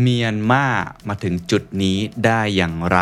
[0.00, 0.66] เมียนมา
[1.08, 2.98] มาถึงจุดนี้ได้อย่างไร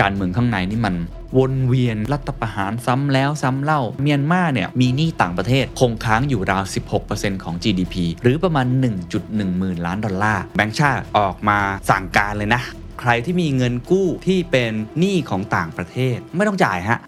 [0.00, 0.94] การเมืองข้างในนี่มัน
[1.38, 6.64] วนเวียนรัฐประหารซ้ำแล้วซ้ำเล่า เมียนมาเนี่ยมีหนี้ต่างประเทศ คงค้างอยู่ราว
[7.04, 8.66] 16%ของ GDP หรือประมาณ
[9.12, 11.58] 1.1 หมื่นล้านดอลลาร์ แบงก์ชาติออกมา
[11.90, 12.62] สั่งการเลยนะ
[13.00, 16.98] ใครที่มีเงินกู้ที่เป็นหนี้ของต่างประเทศไม่ต้องจ่ายฮะ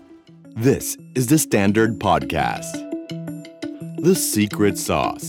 [0.68, 0.86] This
[1.18, 2.72] is the Standard Podcast.
[4.06, 5.26] The Secret Sauce.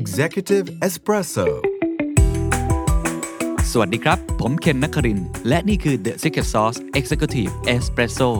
[0.00, 1.69] Executive Espresso
[3.74, 8.30] สวัสดีครับ ผมเคนนักคริน และนี่คือ The Secret Sauce Executive Espresso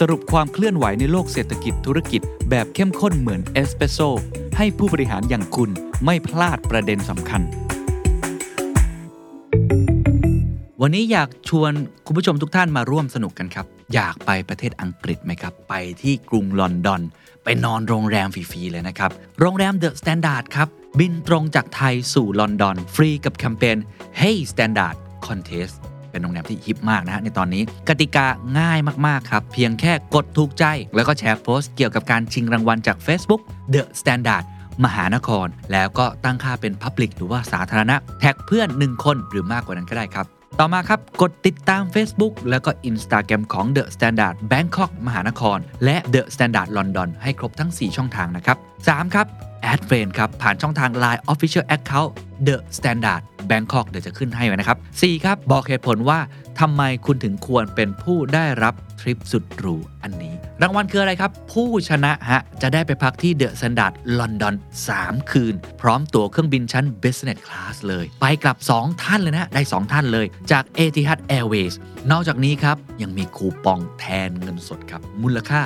[0.00, 2.20] สรุปความเคลื่อนไหวในโลกเศรษฐกิจธุรกิจ
[2.50, 3.98] แบบเข้มข้นเหมือนเอสเปรสโซ
[4.56, 5.70] ให้ผู้บริหารอย่างคุณ
[6.04, 7.42] ไม่พลาดประเด็นสำคัญ
[10.82, 11.72] วันนี้อยากชวน
[12.06, 17.02] คุณผู้ชมทุกท่านมาร่วมสนุกกันครับ อยากไปประเทศอังกฤษไหมครับ ไปที่กรุงลอนดอน
[17.44, 20.68] ไปนอนโรงแรมฟรีๆเลยนะครับ โรงแรม The Standard ครับ
[20.98, 23.76] บินตรงจากไทยสู่ลอนดอน ฟรีกับแคมเปญ
[24.20, 24.96] Hey Standard
[25.26, 25.74] Contest
[26.10, 28.26] เป็นโรงแรมที่ฮิปมากนะฮะในตอนนี้ กติกา
[28.58, 33.42] ง่ายมาก ๆ ครับ เพียงแค่กดถูกใจ แล้วก็แชร์โพสต์เกี่ยวกับการชิงรางวัลจาก Facebook
[33.74, 34.44] The Standard
[34.84, 40.26] มหานคร แล้วก็ตั้งค่าเป็น Public หรือว่าสาธารณะ แท็กเพื่อน 1 คนหรือมากกว่านั้นก็ได้ครับ
[40.60, 47.70] ต่อมาครับ กดติดตาม Facebook แล้วก็ Instagram ของ The Standard Bangkok มหานคร และ The Standard London ให้ครบทั้ง
[47.82, 49.26] 4 ช่องทางนะครับ 3 ครับ
[49.62, 52.10] แอดเฟรนครับ ผ่านช่องทาง Line Official Account
[52.46, 56.18] The Standard Bangkok เดี๋ยวจะขึ้นให้ไว้นะครับ 4 ครับ บอกเหตุผลว่า
[56.60, 64.54] ทำไมคุณถึงควรเป็นผู้ได้รับทริปสุดหรูอันนี้ รางวัลคืออะไรครับ ผู้ชนะฮะ จะได้ไปพักที่ The Standard London
[64.92, 71.74] 3คืน พร้อมตั๋วเครื่องบินชั้น Business Class เลย ไปกลับ 2 ท่านเลยนะ ได้ 2 ท่านเลย จาก Etihad Airways
[72.10, 75.60] นอกจากนี้ครับ ยังมีคูปองแทนเงินสดครับ มูลค่า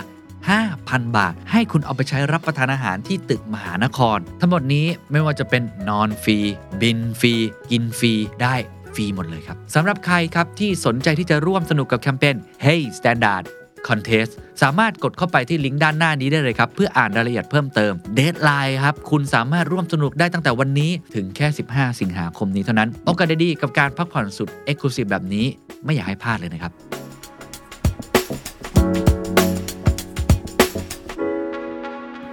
[0.57, 6.39] 5,000 บาท ให้คุณเอาไปใช้รับประทานอาหารที่ตึกมหานคร ทั้งหมดนี้ไม่ว่าจะเป็นนอนฟรี
[6.81, 7.35] บินฟรี
[7.71, 8.55] กินฟรี ได้
[8.95, 13.45] ฟรีหมดเลยครับสำหรับใครครับที่สนใจที่จะร่วมสนุกกับแคมเปญ Hey Standard
[13.89, 14.31] Contest
[14.63, 25.05] สามารถกดเข้าไปที่ลิงก์ด้านหน้านี้ได้เลยครับ เพื่ออ่านรายละเอียดเพิ่มเติม deadline ครับ คุณสามารถร่วมสนุกได้ตั้งแต่วันนี้ถึงแค่ 15 สิงหาคมนี้เท่านั้นโอกาสดีๆกับการพักผ่อนสุด e x c l u s i v
[25.07, 25.47] e แบบนี้
[25.85, 26.73] ไม่อยากให้พลาดเลยนะครับ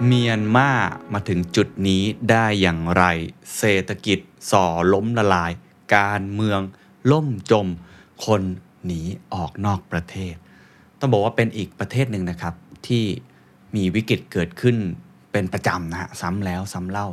[0.04, 0.70] เมียนมา
[1.12, 3.04] มาถึงจุดนี้ได้อย่างไร
[3.58, 4.18] เศรษฐกิจ
[4.50, 5.52] ส่อล้มละลาย
[5.96, 6.60] การเมือง
[7.10, 7.66] ล่มจม
[8.24, 8.42] คน
[8.84, 9.00] หนี
[9.34, 10.34] ออกนอกประเทศ
[11.00, 12.54] ต้องบอกว่าเป็นอีกประเทศหนึ่งนะครับ
[12.86, 13.04] ที่
[13.76, 14.76] มีวิกฤตเกิดขึ้น
[15.32, 17.08] เป็นประจำนะฮะซ้ำแล้วซ้ำเล่า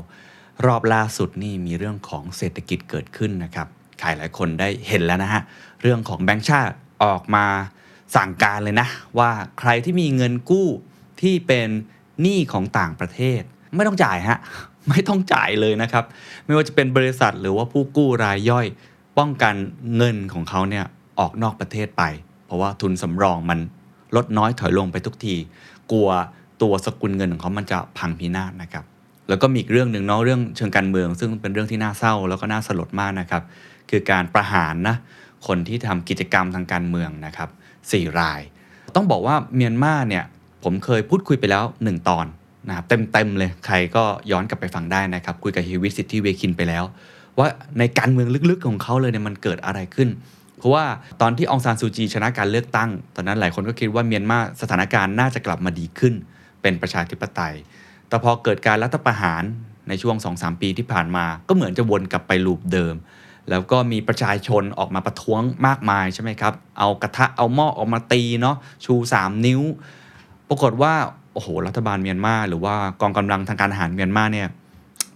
[0.65, 3.67] รอบล่าสุดนี่มีเรื่องของเศรษฐกิจเกิดขึ้นนะครับ
[3.99, 5.41] ใครหลายคนได้เห็นแล้วนะฮะ
[5.81, 7.45] เรื่องของแบงก์ชาติออกมา
[8.15, 8.87] สั่งการเลยนะ
[9.19, 10.67] ว่าใครที่มีเงินกู้
[11.21, 11.67] ที่เป็น
[12.21, 13.41] หนี้ของต่างประเทศ
[13.75, 14.39] ไม่ต้องจ่ายฮะ
[14.89, 16.03] ไม่ต้องจ่ายเลยนะครับ
[16.45, 18.65] ไม่ว่าจะเป็นบริษัทหรือว่าผู้กู้รายย่อย
[19.17, 19.55] ป้องกัน
[19.97, 20.85] เงินของเขาเนี่ย
[21.19, 22.03] ออกนอกประเทศไป
[22.55, 23.59] ราะว่าทุนสำรองมัน
[24.15, 25.35] ลดน้อยถอยลงไปทุกที
[25.91, 26.09] กลัว
[26.61, 28.85] ตัวสกุลเงินของเขามันจะพังพินาศนะครับ
[29.29, 33.43] แล้วก็มีอีกเรื่องหนึ่งเนาะเรื่องเชิงการเมือง ซึ่งเป็นเรื่องที่น่าเศร้าแล้วก็น่าสลดมากนะครับ
[33.89, 34.95] คือการประหารนะ
[35.47, 37.49] คนที่ทำกิจกรรมทางการเมืองนะครับ
[37.91, 38.41] สี่ราย
[38.95, 40.23] ต้องบอกว่าเมียนมาเนี่ย
[40.63, 42.25] ผมเคยพูดคุยไปแล้ว 1 ตอน
[42.67, 46.83] นะครับเต็มๆเลยใครก็ย้อนกลับไปฟังได้นะครับ คุยกับฮิวิสิทธิเวคินไปแล้ว
[47.39, 47.47] ว่า
[47.79, 50.09] ในการเมืองลึกๆของเขาเลยเนี่ยมันเกิดอะไรขึ้น
[50.65, 50.85] ราะว่า
[51.21, 56.13] ตอนที่องซานซูจีชนะการเลือกตั้ง ตอนนั้นหลายคนก็คิดว่าเมียนมาสถานการณ์น่าจะกลับมาดีขึ้น
[56.61, 57.55] เป็นประชาธิปไตย
[58.07, 59.43] แต่พอเกิดการรัฐประหาร
[59.89, 62.95] ในช่วง 2-3 ปีที่ผ่านมา ก็เหมือนจะวนกลับไปลูปเดิม
[63.49, 68.55] แล้วก็มีประชาชนออกมาประท้วงมากมายใช่ไหมครับ เอากระทะเอาหม้อออกมาตีเนาะ
[68.85, 69.61] ชู 3 นิ้ว
[70.49, 70.93] ปรากฏว่า
[71.33, 74.47] โอ้โหรัฐบาลเมียนมาหรือว่ากองกำลังทางการทหารเมียนมาเนี่ย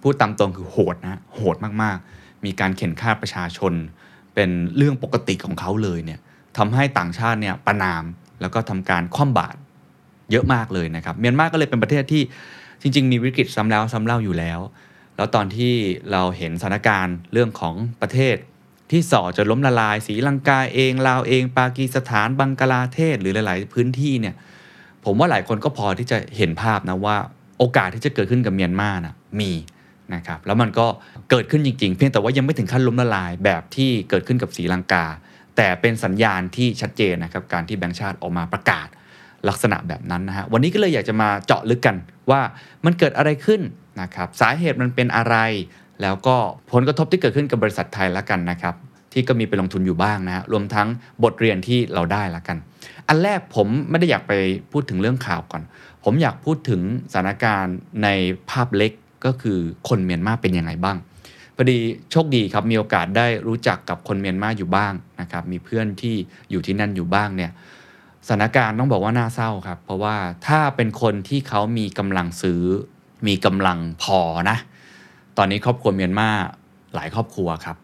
[0.01, 3.73] พูดตามตรงคือโหดนะโหดมากๆ มีการเข็นฆ่าประชาชน
[4.35, 6.19] เป็นเรื่องปกติของเขาเลยเนี่ย
[6.57, 8.03] ทำให้ต่างชาติเนี่ยประนาม
[8.41, 9.57] แล้วก็ทำการคว่ำบาตร
[10.31, 12.21] เยอะมากเลยนะครับ เมียนมาก็เลยเป็นประเทศที่
[12.81, 14.59] จริง ๆ มีวิกฤตซ้ำแล้วซ้ำเล่าอยู่แล้ว
[15.15, 15.73] แล้วตอนที่
[16.11, 18.35] เราเห็นสถานการณ์เรื่องของประเทศ
[18.91, 24.35] ที่ส่อจะล้มละลายสีลังกาเองลาวเอง ปากีสถานบังกลาเทศหรือหลาย ๆ พื้นที่เนี่ย
[25.05, 27.17] ผมว่าหลายคนก็พอที่จะเห็นภาพนะว่า
[27.57, 29.51] โอกาสที่จะเกิดขึ้นกับเมียนมานะมี
[30.15, 30.87] นะครับแล้วมันก็
[31.29, 35.05] เกิดขึ้นจริงๆ เพียงแต่ว่ายังไม่ถึงขั้นล้มละลายแบบที่เกิดขึ้นกับสีลังกา
[35.57, 38.87] แต่เป็นสัญญาณที่ชัดเจนนะครับการที่แบงก์ชาติออกมาประกาศ
[39.49, 41.95] ลักษณะแบบนั้นนะฮะวันนี้ก็เลยอยากจะมาเจาะลึกกัน
[42.31, 42.41] ว่า
[42.85, 43.61] มันเกิดอะไรขึ้น
[44.01, 45.35] นะครับสาเหตุมันเป็นอะไร
[46.01, 46.35] แล้วก็
[46.71, 48.75] ผลกระทบที่เกิดขึ้นกับบริษัทไทยแล้วกันนะครับ
[49.13, 50.87] ที่ก็มีไปลงทุนอยู่บ้างนะฮะรวมทั้ง
[51.23, 52.57] บทเรียนที่เราได้ละกัน
[53.07, 54.33] อันแรกผมไม่ได้อยากไป
[54.71, 55.61] พูดถึงเรื่องข่าวก่อน
[56.03, 56.81] ผมอยากพูดถึง
[57.11, 58.07] สถานการณ์ใน
[58.49, 58.91] ภาพเล็ก
[59.25, 60.97] ก็คือคนเมียนมาเป็นยังไงบ้าง
[61.55, 61.77] พอดี
[62.11, 66.15] โชคดีครับมีโอกาสได้รู้จักกับคนเมียนมาอยู่บ้างนะครับมีเพื่อนที่
[66.51, 67.51] อยู่ที่นั่นอยู่บ้างเนี่ย
[68.27, 70.15] สถานการณ์ต้องบอกว่าน่าเศร้าครับ เพราะว่า
[70.47, 72.61] ถ้าเป็นคนที่เขามีกำลังซื้อ
[73.27, 74.19] มีกำลังพอ
[74.49, 74.57] นะ
[75.37, 76.29] ตอนนี้ครอบครัวเมียนมา
[76.95, 77.77] หลายครอบครัวครับ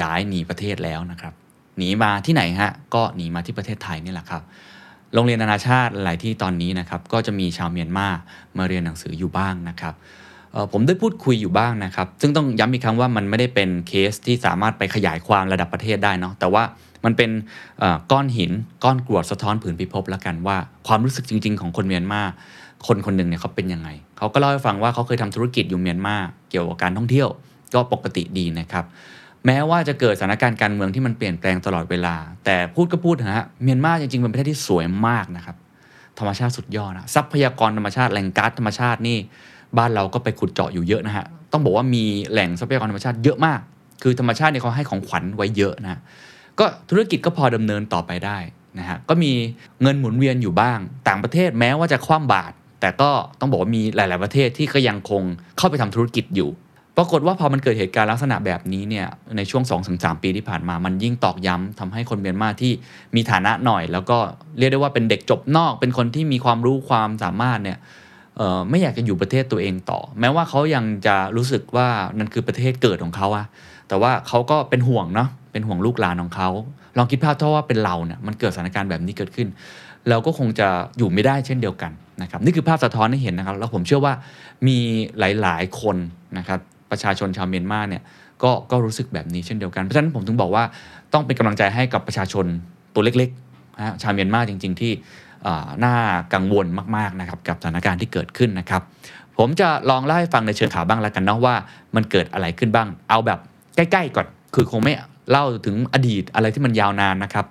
[0.00, 1.32] ย้ายหนีประเทศแล้วนะครับ
[1.78, 4.42] หนีมาที่ไหนฮะก็หนีมาที่ประเทศไทยนี่แหละครับ
[5.14, 8.08] โรงเรียนนานาชาติหลายที่ตอนนี้นะครับ ก็จะมีชาวเมียนมา
[8.56, 9.94] มาเรียนหนังสืออยู่บ้างนะครับ
[10.72, 16.62] ผมได้พูดคุยอยู่บ้างนะครับ ซึ่งต้องย้ำอีกครั้งว่ามันไม่ได้เป็นเคสที่สามารถไปขยายความระดับประเทศได้เนาะแต่ว่า
[17.04, 17.30] มันเป็น
[18.12, 18.50] ก้อนหิน
[18.84, 20.56] ก้อนกรวดสะท้อนผืนพิภพแล้วกันว่า
[20.86, 22.22] ความรู้สึกจริง ๆ ของคนเมียนมา
[22.86, 23.88] คนคนหนึ่งเนี่ยเขาเป็นยังไง
[24.18, 26.16] เขาก็เล่าให้ฟังว่าเขาเคยทำธุรกิจอยู่เมียนมา
[26.50, 27.28] เกี่ยวกับการท่องเที่ยว
[27.74, 28.84] ก็ปกติดีนะครับ
[29.46, 32.14] แม้ว่าจะเกิดสถานการณ์การเมืองที่มันเปลี่ยนแปลงตลอดเวลา
[32.44, 35.56] แต่พูดก็พูดนะฮะเมียนมาจริงๆเป็นประเทศที่สวยมากนะครับ
[36.18, 39.18] ธรรมชาติสุดยอดนะทรัพยากรธรรมชาติแหล่งก๊าซธรรมชาตินี่
[39.78, 43.60] บ้านเราก็ไปขุดเจาะอยู่เยอะนะฮะ ต้องบอกว่ามีแหล่งทรัพยากรธรรมชาติเยอะมาก
[44.02, 46.00] คือธรรมชาติเนี่ยเขาให้ของขวัญไว้เยอะนะ
[46.58, 48.38] ก็ธุรกิจก็พอดำเนินต่อไปได้
[48.78, 49.32] นะฮะ ก็มี
[49.82, 50.78] เงินหมุนเวียนอยู่บ้าง
[51.08, 55.22] ต่างประเทศแม้ว่าจะคว่ำบาตร แต่ก็ต้องบอกว่ามีหลาย ๆ ประเทศที่ก็ยังคง
[55.58, 56.50] เข้าไปทำธุรกิจอยู่
[56.96, 59.06] ปรากฏว่าพอมันเกิดเหตุการณ์ลักษณะแบบนี้เนี่ย
[59.36, 59.62] ในช่วง
[59.92, 62.72] 2-3 ปีที่ผ่านมา มันยิ่งตอกย้ำทำให้คนเมียนมาที่
[63.14, 64.18] มีฐานะหน่อย แล้วก็
[64.58, 67.78] เรียกได้ว่าเป็นเด็กจบนอก เป็นคนที่มีความรู้ความสามารถเนี่ย
[68.70, 71.88] ไม่อยากจะอยู่ประเทศตัวเองต่อ แม้ว่าเขายังจะรู้สึกว่า
[72.18, 73.46] นั่นคือประเทศเกิดของเขาอะ
[73.88, 76.48] แต่ว่าเขาก็เป็นห่วงเนาะเป็นห่วงลูกหลานของเขา
[76.96, 79.48] ลองคิดภาพถ้าว่าเป็นเราเนี่ยมันเกิดสถานการณ์แบบนี้เกิดขึ้น
[80.08, 81.92] เราก็คงจะอยู่ไม่ได้เช่นเดียวกัน
[82.22, 84.14] นะครับนี่คือภาพสะท้อนให้เห็นนะครับ แล้วผมเชื่อว่า
[84.66, 84.78] มี
[85.18, 85.96] หลาย ๆ คน
[86.38, 86.58] นะครับ
[86.90, 88.02] ประชาชนชาวเมียนมาเนี่ย
[88.42, 90.64] ก็ก็รู้สึกแบบนี้เช่นเดียวกันเพราะฉะนั้นผมถึงบอกว่า
[91.12, 92.46] ต้องเป็นกำลังใจให้กับประชาชน
[92.94, 94.92] ตัวเล็กๆนะชาวเมียนมาจริง ๆ ที่
[95.84, 95.94] น่า
[96.34, 96.66] กังวล
[96.96, 98.82] มากๆนะครับกับสถานการณ์ที่เกิดขึ้นนะครับ
[99.38, 101.54] ผมจะลองเล่าให้ฟังในเชิงข่าวบ้างแล้วกันเนาะว่า
[101.94, 103.38] มันเกิดอะไรขึ้นบ้าง เอาแบบ
[103.76, 104.94] ใกล้ๆก่อนคือคงไม่
[105.30, 107.44] เล่าถึงอดีตอะไรที่มันยาวนานนะครับ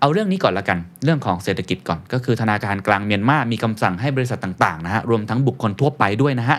[0.00, 6.58] เอาเรื่องนี้ก่อนละกัน เรื่องของเศรษฐกิจก่อน ก็คือธนาคารกลางเมียนมามีคำสั่งให้บริษัทต่างๆนะฮะรวมทั้งบุคคลทั่วไปด้วยนะฮะ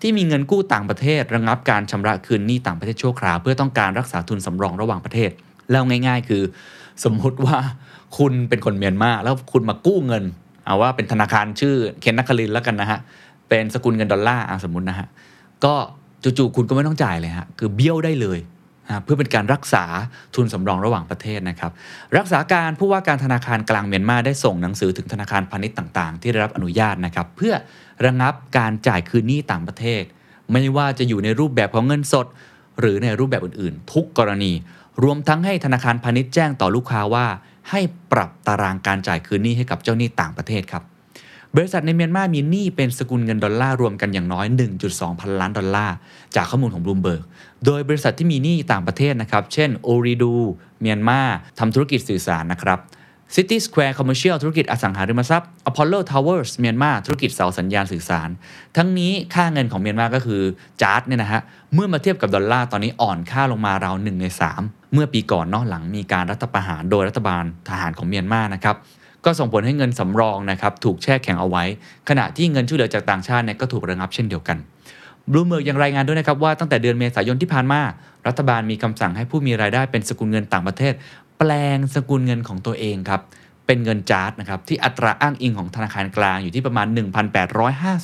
[0.00, 5.30] ที่มีเงินกู้ต่างประเทศระงับการชำระคืนหนี้ต่างประเทศชั่วคราวเพื่อต้องการรักษาทุนสำรองระหว่างประเทศ
[5.70, 6.42] แล้วง่าย ๆ คือ
[7.04, 7.56] สมมุติว่า
[8.18, 10.24] คุณเป็นคนเมียนมาแล้วคุณมากู้เงิน
[10.64, 12.98] เอาว่าเป็นธนาคารชื่อเคนนักคลินแล้วกันนะฮะ
[13.48, 15.06] เป็นสกุลเงินดอลลาร์อะสมมุตินะฮะ
[15.64, 15.74] ก็
[16.22, 18.38] จู่ๆคุณก็ไม่ต้องจ่ายเลยฮะ คือเบี้ยวได้เลย
[19.04, 19.84] เพื่อเป็นการรักษา
[20.34, 21.72] ทุนสำรองระหว่างประเทศนะครับ
[22.16, 27.54] รักษาการผู้ว่าการธนาคารกลางเมียนมาได้ส่งหนังสือถึงธนาคารพาณิชย์ต่างๆ ที่ได้รับอนุญาตนะครับ เพื่อ
[28.04, 30.02] ระงับการจ่ายคืนหนี้ต่างประเทศ
[30.52, 32.26] ไม่ว่าจะอยู่ในรูปแบบของเงินสด
[32.80, 34.52] หรือในรูปแบบอื่นๆ ทุกกรณี
[35.02, 37.26] รวมทั้งให้ธนาคารพาณิชย์แจ้งต่อลูกค้าว่า
[37.70, 37.80] ให้
[38.12, 40.82] ปรับตารางการจ่ายคืนหนี้ให้กับเจ้าหนี้ต่างประเทศครับ
[41.56, 44.46] บริษัทในเมียนมามีหนี้เป็นสกุลเงินดอลลาร์รวมกันอย่างน้อย
[44.82, 45.94] 1.2 พันล้านดอลลาร์
[46.36, 47.22] จากข้อมูลของบลูมเบิร์ก
[47.64, 50.34] โดยบริษัทที่มีหนี้ต่างประเทศนะครับ เช่น Ooredoo
[50.80, 51.20] เมียนมา
[51.58, 52.78] ทำธุรกิจสื่อสารนะครับ
[53.34, 58.28] City Square Commercial ธุรกิจอสังหาริมทรัพย์ Apollo Towers เมียนมาธุรกิจเสาสัญญาณสื่อสาร
[58.76, 60.42] ทั้งนี้ค่าเงินของเมียนมาก็คือ
[60.82, 61.40] จ๊าดเนี่ยนะฮะ
[61.74, 64.26] เมื่อมาเทียบกับดอลลาร์ตอนนี้อ่อนค่าลงมาราวหนึ่งใน
[64.58, 68.76] 3 เมื่อปีก่อนเนอะหลังมีการรัฐประหารโดยรัฐบาลทหารของเมียนมานะครับ
[69.24, 71.64] ก็ส่งผลให้เงินสำรองนะครับถูกแช่แข็งเอาไว้
[72.08, 74.58] ขณะที่เงินช่วยเหลือจากต่างชาติเนี่ยก็ถูกระงับเช่นเดียวกัน
[75.30, 77.80] บลูมเบิร์กยังรายงานด้วยนะครับว่าตั้งแต่เดือนเมษายนที่ผ่านมา
[78.26, 80.94] รัฐบาลมีคำสั่งให้ผู้มีรายได้เป็นสกุลเงินต่างประเทศ
[81.42, 83.20] แปลงสกุลเงินของตัวเองครับ
[83.66, 86.86] เป็นเงินจ๊าดนะครับที่อัตราอ้างอิงของธนาคารกลางอยู่ที่ประมาณ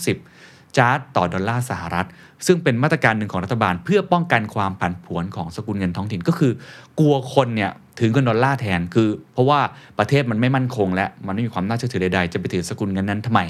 [0.01, 2.07] 1,850 จ๊าดต่อดอลลาร์สหรัฐ
[2.47, 6.53] ซึ่งเป็นมาตรการหนึ่งของรัฐบาล เพื่อป้องกันความผันผวนของสกุลเงินท้องถิ่นก็คือ
[6.99, 9.61] กลัวคนเนี่ยถือเงินดอลลาร์แทนคือ เพราะว่า
[9.99, 13.41] ประเทศมันไม่มั่นคง และมันไม่มีความน่าเชื่อถือใดๆจะไปถือสกุลเงินนั้นทำไม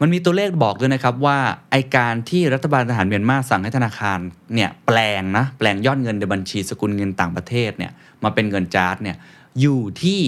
[0.00, 1.38] มันมีตัวเลขบอกด้วยนะครับว่า
[1.70, 4.18] ไอ้การที่รัฐบาลทหารเมียนมาสั่งให้ธนาคาร
[4.54, 7.92] เนี่ยแปลงนะแปลงยอดเงินในบัญชีสกุลเงินต่างประเทศเนี่ย
[8.24, 9.16] มาเป็นเงินจ๊าดเนี่ย
[9.60, 10.20] อยู่ที่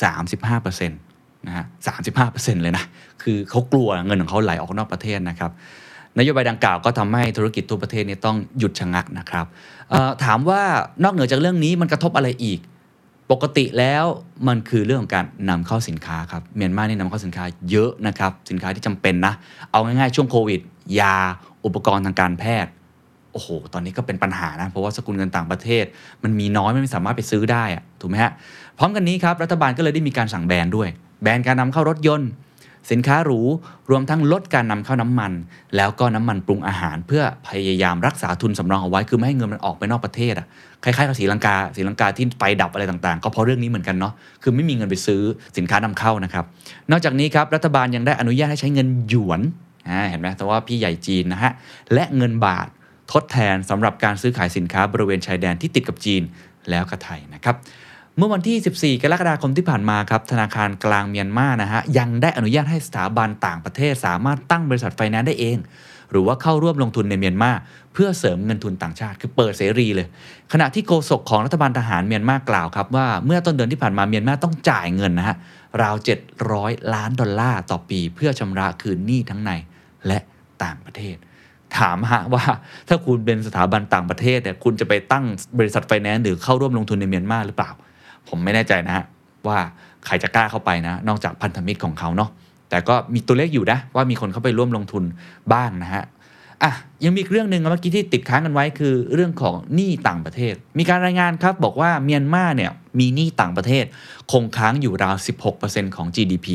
[0.00, 1.64] 35%นะฮะ
[2.14, 2.84] 35%เลยนะ
[3.22, 5.50] คือเขากลัวเงินของเขาไหลออกนอกประเทศนะครับ
[6.18, 9.46] นโยบายดังกล่าวก็ทำให้ธุรกิจทั่วประเทศเนี่ยต้องหยุดชะงักนะครับ
[10.24, 10.62] ถามว่า
[11.04, 12.60] นอกเหนือจากเรื่องนี้มันกระทบอะไรอีก
[13.30, 14.04] ปกติแล้ว
[14.48, 19.34] มันคือเรื่องของการนำเข้าสินค้าครับ เมียนมานี่นำเข้าสินค้าเยอะนะครับ สินค้าที่จำเป็นนะ
[19.70, 20.60] เอาง่ายๆช่วงโควิด
[21.00, 21.16] ยา
[21.64, 22.72] อุปกรณ์ทางการแพทย์
[23.40, 25.84] อ้โห ตอนนี้ก็เป็นปัญหานะ เพราะว่าสกุลเงินต่างประเทศ
[26.24, 28.32] มันมีน้อยไม่สามารถไปซื้อได้อะถูกไหมฮะ
[28.78, 30.88] พร้อมกันนี้ครับ รัฐบาลก็เลยได้มีการสั่งแบนด้วย
[31.22, 32.30] แบนการนำเข้ารถยนต์
[32.90, 33.40] สินค้าหรู
[33.90, 35.32] รวมทั้งลดการนำเข้าน้ำมัน
[35.76, 40.46] แล้วก็น้ำมันปรุงอาหาร เพื่อพยายามรักษาทุนสำรองเอาไว้ คือไม่ให้เงินมันออกไปนอกประเทศอะ
[40.84, 45.22] คล้ายๆกับศรีลังกาศรีลังกาที่ไฟดับอะไรต่างๆ ก็เพราะเรื่องนี้เหมือนกันเนาะ คือไม่มีเงินไปซื้อ
[45.56, 46.44] สินค้านำเข้านะครับ
[46.90, 49.40] นอกจากนี้ครับ รัฐบาลยังได้อนุญาตให้ใช้เงินหยวน
[50.10, 51.52] เห็นไหมแต่ว่าพี่ใหญ่จีนนะฮะ
[51.92, 52.68] และเงินบาท
[53.12, 56.22] ทดแทนสำหรับการซื้อขายสินค้าบริเวณชายแดนที่ติดกับจีน
[56.70, 57.56] แล้วก็ไทยนะครับ
[58.16, 65.58] เมื่อวันที่ 14 กรกฎาคมที่ผ่านมาครับธนาคารกลางเมียนมานะฮะยังได้อนุญาตให้สถาบันต่างประเทศสามารถตั้งบริษัทไฟแนนซ์ได้เอง
[66.10, 67.50] หรือว่าเข้าร่วมลงทุนในเมียนมา
[67.92, 70.06] เพื่อเสริมเงินทุนต่างชาติ คือเปิดเสรีเลย
[70.52, 75.36] ขณะที่โฆษกของรัฐบาลทหารเมียนมากล่าวครับว่าเมื่อต้นเดือนที่ผ่านมาเมียนมาต้องจ่ายเงินนะฮะ
[75.82, 75.96] ราว
[76.44, 79.50] 700 ล้านดอลลาร์ต่อปี เพื่อชำระคืนหนี้ทั้งใน
[80.06, 80.18] และ
[80.64, 81.16] ต่างประเทศ
[81.78, 82.44] ถามฮะว่า
[82.88, 85.24] ถ้าคุณเป็นสถาบันต่างประเทศเนี่ยคุณจะไปตั้ง
[85.58, 87.70] บริษัทไฟแนนซ์หรือเข้าร่วมลงทุนในเมียนมาหรือเปล่า
[88.28, 89.04] ผมไม่แน่ใจนะฮะ
[89.48, 89.58] ว่า
[90.06, 92.30] ใครจะกล้าเข้าไปนะ นอกจากพันธมิตรของเขาเนาะ
[92.70, 95.04] แต่ก็มีตัวเลขอยู่นะ ว่ามีคนเข้าไปร่วมลงทุน
[95.52, 96.04] บ้างนะฮะ
[96.62, 96.72] อะ
[97.04, 103.84] ยังมีอีกเรื่องหนึ่งเมื่อกี้ที่ติดค้างกันไว้คือเรื่องของหนี้ต่างประเทศ มีการรายงานครับบอกว่าเมียนมาเนี่ยมีหนี้ต่างประเทศ
[104.32, 105.16] คงค้างอยู่ราว
[105.56, 106.48] 16%ของ GDP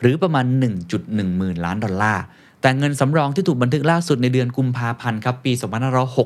[0.00, 0.44] หรือประมาณ
[0.90, 2.24] 1.1 หมื่นล้านดอลลาร์
[2.60, 5.52] แต่เงินสำรองที่ถูกบันทึกล่าสุดในเดือนกุมภาพันธ์ครับปี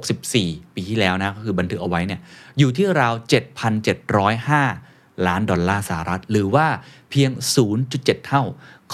[0.00, 2.20] 2564 ปีที่แล้วนะก็คือบันทึกเอาไว้เนี่ย
[2.58, 3.14] อยู่ที่ราว
[4.00, 6.66] 7,705 ล้านดอลลาร์สหรัฐ หรือว่า
[7.10, 7.30] เพียง
[7.78, 8.42] 0.7 เท่า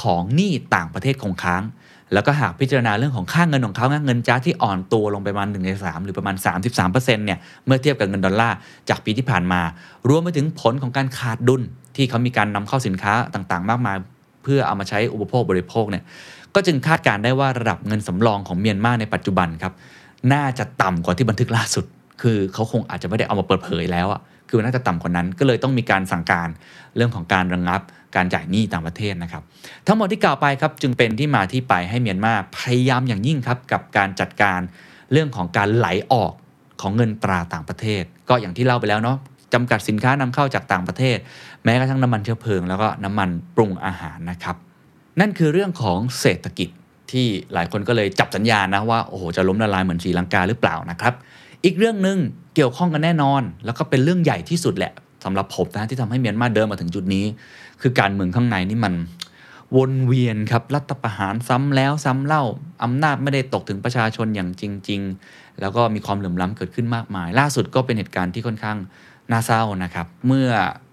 [0.03, 1.63] ของหนี้ต่างประเทศคงค้าง
[2.13, 6.37] แล้วก็หากพิจารณาเรื่องของค่าเงินของเขาเงินจ้าที่อ่อนตัวลงไปประมาณ1ใน3 หรือประมาณ
[6.77, 8.57] 33%เนี่ยเมื่อเทียบกับเงินดอลลาร์
[8.89, 9.61] จากปีที่ผ่านมา
[10.09, 11.63] รวมไปถึงผลของการขาดดุล
[11.97, 13.97] ที่เขามีการนำเข้าสินค้าต่างๆ มากมาย
[14.43, 16.05] เพื่อเอามาใช้อุปโภคบริโภคเนี่ย
[16.55, 19.73] ก็จึงคาดการได้ว่าระดับเงินสำรองของเมียนมาในปัจจุบันครับ
[20.33, 21.85] น่าจะต่ำกว่าที่บันทึกล่าสุด
[22.23, 26.49] คือเขาคงอาจจะไม่ได้เอามาเปิดเผยแล้วอะคือน่าจะต่ำกว่านั้นก็เลยต้องมีการสั่งการ
[26.97, 27.81] เรื่องของการระงงับ
[28.17, 29.43] การจ่ายหนี้ต่างประเทศนะครับ
[29.87, 34.61] ทั้งหมดที่กล่าวไปครับจึงเป็นที่มาที่ไปให้เมียนมาพยายามอย่างยิ่งครับกับการจัดการ
[35.13, 36.33] เรื่องของการไหลออก
[36.81, 39.17] ของเงินตราต่างประเทศ ก็อย่างที่เล่าไปแล้วเนาะ
[39.55, 41.19] จำกัดสินค้านำเข้าจากต่างประเทศ
[41.65, 44.57] แม้กระทั่งน้ำมันเชื้อเพลิง แล้วก็น้ำมันปรุงอาหารนะครับ
[45.21, 46.69] นั่นคือเรื่องของเศรษฐกิจ
[47.11, 51.15] ที่หลายคนก็เลยจับสัญญาณนะว่าโอ้โหจะล้มละลายเหมือนศรีลังกาหรือเปล่านะครับ
[51.65, 52.19] อีกเรื่องหนึ่ง
[52.55, 54.93] เกี่ยวข้องกันแน่นอน แล้วก็เป็นเรื่องใหญ่ที่สุดแหละ
[55.25, 57.25] สำหรับผมนะที่ทำให้เมียนมาเดินมาถึงจุดนี้
[57.81, 58.95] คือการเมืองข้างในนี่มัน
[59.77, 62.45] วนเวียนครับรัฐประหารซ้ำแล้วซ้ำเล่า
[62.85, 68.79] อำนาจไม่ได้ตกถึงประชาชนอย่างจริง ๆ แล้วก็มีความเหลื่อมล้ำเกิดขึ้นมากมาย ล่าสุดก็เป็นเหตุการณ์ที่ค่อนข้าง
[69.31, 70.49] น่าเศร้านะครับ เมื่อ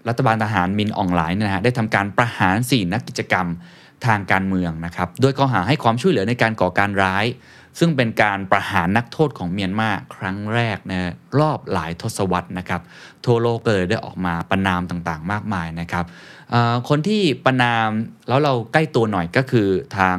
[0.08, 3.46] รัฐบาลทหารมินออนไลน์นะฮะได้ทำการประหาร4นักกิจกรรม
[4.06, 7.26] ทางการเมืองนะครับโดยข้อหาให้ความช่วยเหลือในการก่อการร้าย
[7.78, 10.92] ซึ่งเป็นการประหารนักโทษของเมียนมาครั้งแรกใน
[11.38, 12.80] รอบหลายทศวรรษนะครับ
[13.26, 16.04] ทั่วโลกเลยได้ออกมาประนามต่างๆ มากมายนะครับ
[16.88, 17.88] คนที่ประนาม
[18.28, 20.16] แล้วเราใกล้ตัวหน่อยก็คือทาง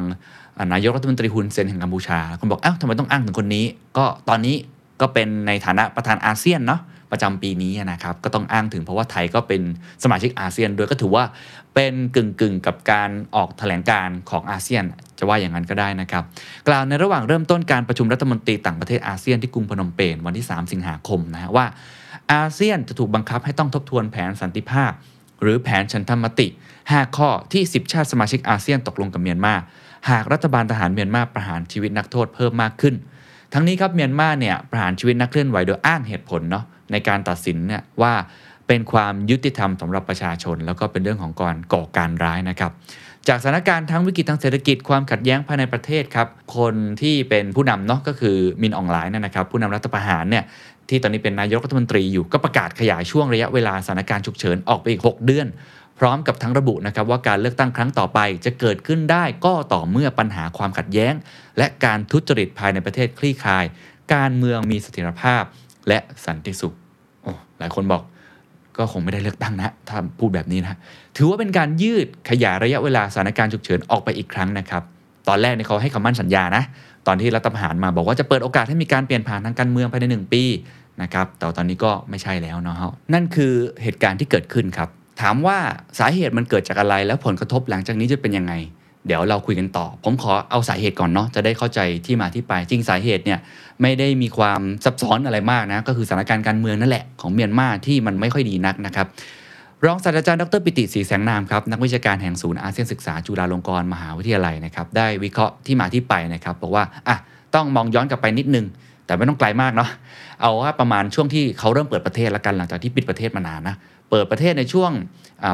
[0.72, 3.64] นายกรัฐมนตรีฮุนเซนแห่งกัมพูชา คนบอกเอ้าทำไมต้องอ้างถึงคนนี้
[3.96, 4.56] ก็ตอนนี้
[5.00, 9.62] ก็เป็นในฐานะประธานอาเซียนเนาะประจำปีนี้นะครับ ก็ต้องอ้างถึงเพราะว่าไทยก็เป็น
[10.02, 11.24] สมาชิกอาเซียนด้วยก็ถือว่า
[11.74, 14.84] เป็นกึ่งกึ่งกับการออกแถลงการของอาเซียน
[15.18, 16.24] จะว่าอย่างนั้นก็ได้นะครับ
[16.68, 21.66] กล่าวในระหว่างเริ่มต้นการประชุมรัฐมนตรีต่างประเทศอาเซียนที่กรุงพนมเปญวันที่ 3 สิงหาคมนะฮะว่า
[22.32, 24.92] อาเซียนจะถูกบังคับให้ต้องทบทวนแผนสันติภาพ
[25.42, 26.48] หรือแผนชันธรรมติ
[26.82, 29.54] 5 ข้อที่ 10 ชาติสมาชิกอาเซียนตกลงกับเมียนมา
[30.10, 32.94] หากรัฐบาลทหารเมียนมาประหารชีวิตนักโทษเพิ่มมากขึ้น
[33.52, 38.12] ทั้งนี้ครับเมียนมาเนี่ยประหารชีวิตนักเคลื่อนไหวโดยอ้างเหตุผลเนาะในการตัดสินเนี่ยว่า
[38.66, 42.72] เป็นความยุติธรรมสำหรับประชาชน แล้วก็เป็นเรื่องของการก่อการร้ายนะครับ
[43.28, 50.44] จากสถานการณ์ทั้งวิกฤตทางเศรษฐกิจความขัดแย้งภายในประเทศครับคนที่เป็นผู้นำเนาะก็คือมินออนไลน์นะครับ ผู้นำรัฐประหารเนี่ย
[50.88, 55.46] ที่ตอนนี้เป็นนายกรัฐมนตรีอยู่ก็ประกาศขยายช่วงระยะเวลาสถานการณ์ฉุกเฉินออกไปอีก 6 เดือน
[55.98, 61.14] พร้อมกับทั้งระบุนะครับว่าการเลือกตั้งครั้งต่อไปจะเกิดขึ้นได้ก็ต่อเมื่อปัญหาความขัดแย้ง
[61.58, 63.64] และการทุจริตภายในประเทศคลี่คลาย
[64.14, 65.42] การเมืองมีเสถียรภาพ
[65.88, 66.74] และสันติสุข
[67.58, 68.02] หลายคนบอก
[68.78, 70.78] ก็คงไม่ได้เลือกตั้งนะถ้าพูดแบบนี้นะ
[71.16, 74.82] ถือว่าเป็นการยืดขยายระยะเวลาสถานการณ์ฉุกเฉินออกไปอีกครั้งนะครับ
[75.28, 76.62] ตอนแรกเนี่ยเขาให้คำมั่นสัญญานะ
[77.06, 80.44] ตอนที่รัฐประหารมาบอกว่าจะเปิดโอกาสให้มีการเปลี่ยนผ่านทางการเมืองภายใน 1 ปี
[81.02, 82.76] นะครับแต่ตอนนี้ก็ไม่ใช่แล้วเนาะ
[83.14, 83.52] นั่นคือ
[83.82, 84.88] เหตุการณ์ที่เกิดขึ้นครับ
[85.20, 85.58] ถามว่า
[85.98, 88.52] สาเหตุมันเกิดจากอะไร แล้วผลกระทบหลังจากนี้จะเป็นยังไง
[89.06, 93.38] เดี๋ยวเราคุยกันต่อ ผมขอเอาสาเหตุก่อนเนาะจะได้เข้าใจที่มาที่ไป จริงสาเหตุเนี่ย
[93.82, 99.06] ไม่ได้มีความซับซ้อนอะไรมากนะก็คือสถานการณ์การเมืองนั่นแหละของเมียนมาที่มันไม่ค่อยดีนักนะครับ
[99.84, 107.16] รองศาสตราจารย์ดรปิติศรีแสงนามครับนักวิชาการแห่งศูนย์อาเซียนศึกษาจุฬาลงกรณ์มหาวิทยาลัยนะครับได้วิเคราะห์ที่มาที่ไปนะครับบอกว่าอะ
[107.54, 108.66] ต้องมองย้อนกลับไปนิดนึง
[109.06, 109.90] แต่ไม่ต้องไกลมากเนาะ
[110.40, 113.76] เอาว่าประมาณช่วงที่เขาเริ่มเปิดประเทศแล้วกันหลังจากที่ปิดประเทศมานานนะ
[114.10, 114.90] เปิดประเทศในช่วง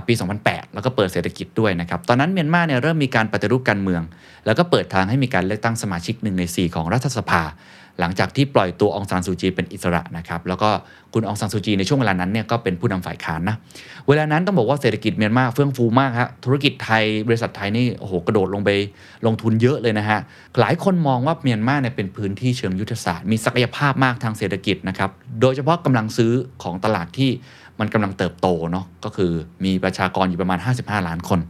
[0.06, 4.02] ปี 2008 แล้วก็เปิดเศรษฐกิจด้วยนะครับ ตอนนั้นเมียนมาเนี่ยเริ่มมีการปฏิรูปการเมือง
[4.46, 7.42] แล้วก็เปิดทางให้มีการเลือกตั้งสมาชิกหนึ่งใน 4 ของรัฐสภา
[8.00, 10.70] หลังจากที่ปล่อยตัวองซานซูจีเป็นอิสระนะครับ แล้วก็
[11.14, 13.56] คุณองซานซูจีในช่วงเวลานั้นเนี่ยก็เป็นผู้นำฝ่ายค้านนะ
[14.08, 18.70] เวลานั้นต้องบอกว่าเศรษฐกิจเมียนมาเฟื่องฟูมากฮะ ธุรกิจไทยบริษัทไทยนี่โอ้โหกระโดดลงไป
[19.26, 20.20] ลงทุนเยอะเลยนะฮะ
[20.60, 26.32] หลายคนมองว่าเมียนมาเนี่ยเป็นพื้นที่เชิงยุทธศาสตร์ มีศักยภาพมากทางเศรษฐกิจนะครับ โดยเฉพาะกำลังซื้อ
[26.62, 27.30] ของตลาดที่
[27.80, 29.32] มันกำลังเติบโตเนาะก็คือ
[29.64, 31.40] มีประชากรอยู่ประมาณ 55 ล้านคน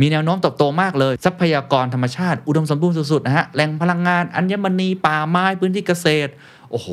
[0.00, 6.30] มีแนวโน้มเติบโตมากเลย ทรัพยากรธรรมชาติอุดมสมบูรณ์สุดๆนะฮะแหล่งพลังงานอัญมณีป่าไม้พื้นที่เกษตร
[6.70, 6.86] โอ้โห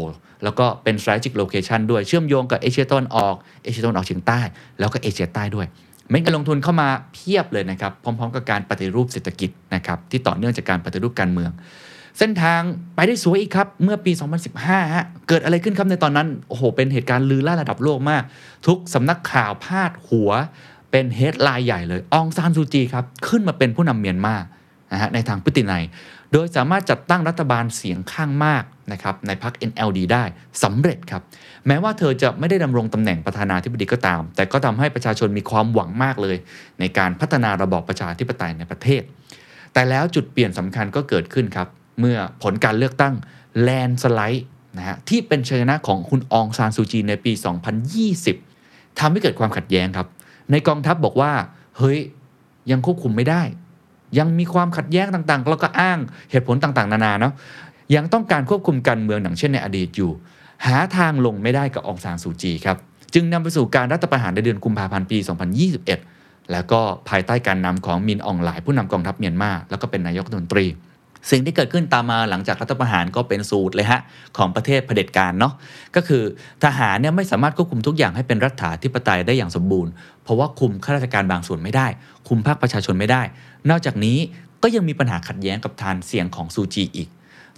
[0.44, 4.40] แล้วก็เป็น strategic location ด้วยเชื่อมโยงกับเอเชียตะวันออกเอเชียตะวันออกเฉียงใต้
[4.80, 5.68] แล้วก็เอเชียใต้ด้วย
[6.10, 11.52] เม็ดการลงทุนเข้ามาเพียบเลยนะครับ พร้อม ๆ กับการปฏิรูปเศรษฐกิจนะครับที่ต่อเนื่องจากการปฏิรูปการเมือง
[12.20, 12.62] เส้นทาง
[12.96, 14.12] ไปได้สวยอีกครับ เมื่อปี
[14.54, 18.24] 2015ฮะเกิดอะไรขึ้นครับในตอนนั้น โอ้โห เป็นเหตุการณ์ลือล่าระดับโลกมาก
[18.68, 20.32] ทุกสำนักข่าวพาดหัว
[20.92, 24.36] เป็นเฮดไลน์ใหญ่เลย องซานซูจีครับ ขึ้นมาเป็นผู้นำเมียนมา
[24.92, 25.84] นะฮะในทางพฤตินัย
[26.32, 30.24] โดยสามารถจัดตั้งรัฐบาลเสียงข้างมากนะครับในพรรค NLD ได้
[30.64, 31.22] สำเร็จครับ
[31.68, 36.38] แม้ว่าเธอจะไม่ได้ดำรงตำแหน่งประธานาธิบดีก็ตาม แต่ก็ทำให้ประชาชนมีความหวังมากเลย
[36.80, 39.02] ในการพัฒนาระบอบประชาธิปไตยในประเทศ
[39.74, 41.68] แต่แล้วจุดเปลี่ยนสำคัญก็เกิดขึ้นครับ
[42.00, 43.14] เมื่อผลการเลือกตั้ง
[43.62, 44.46] แลนสไลด์
[44.78, 47.32] นะฮะที่เป็นชัยชนะของคุณอองซานซูจีในปี
[48.16, 50.08] 2020ทำให้เกิดความขัดแย้งครับ
[50.52, 51.32] ในกองทัพบอกว่า
[51.78, 52.00] เฮ้ย
[52.72, 53.42] ยังควบคุมไม่ได้
[54.20, 56.00] ยังมีความขัดแย้งต่างๆ แล้วก็อ้าง
[56.32, 57.34] เหตุผลต่างๆ นานาเนาะ
[57.96, 60.12] ยังต้องการควบคุมการเมืองอย่างเช่นในอดีตอยู่
[60.66, 62.78] หาทางลงไม่ได้กับองซานซูจีครับ
[63.14, 65.18] จึงนำไปสู่การรัฐประหารในเดือนกุมภาพันธ์ปี
[65.84, 70.66] 2021 แล้วก็ภายใต้การนำของมินอองหลายผู้นำกองทัพเมียนมาแล้วก็เป็นนายกรัฐมนตรี
[71.32, 74.02] สิ่งที่เกิดขึ้นตามมาหลังจากรัฐประหารก็เป็นสูตรเลยฮะ
[74.38, 75.54] ของประเทศเผด็จการเนาะ
[75.96, 76.24] ก็คือ
[76.64, 79.92] ทหารเนี่ยไม่สามารถควบคุมทุกอย่างให้เป็นรัฐาธิปไตยได้อย่างสมบูรณ์
[80.24, 81.88] เพราะว่าคุมข้าราชการบางส่วนไม่ได้
[82.28, 83.22] คุมภาคประชาชนไม่ได้
[83.70, 84.18] นอกจากนี้
[84.64, 87.10] ก็ยังมีปัญหาขัดแย้งกับทานเสียงของซูจีอีก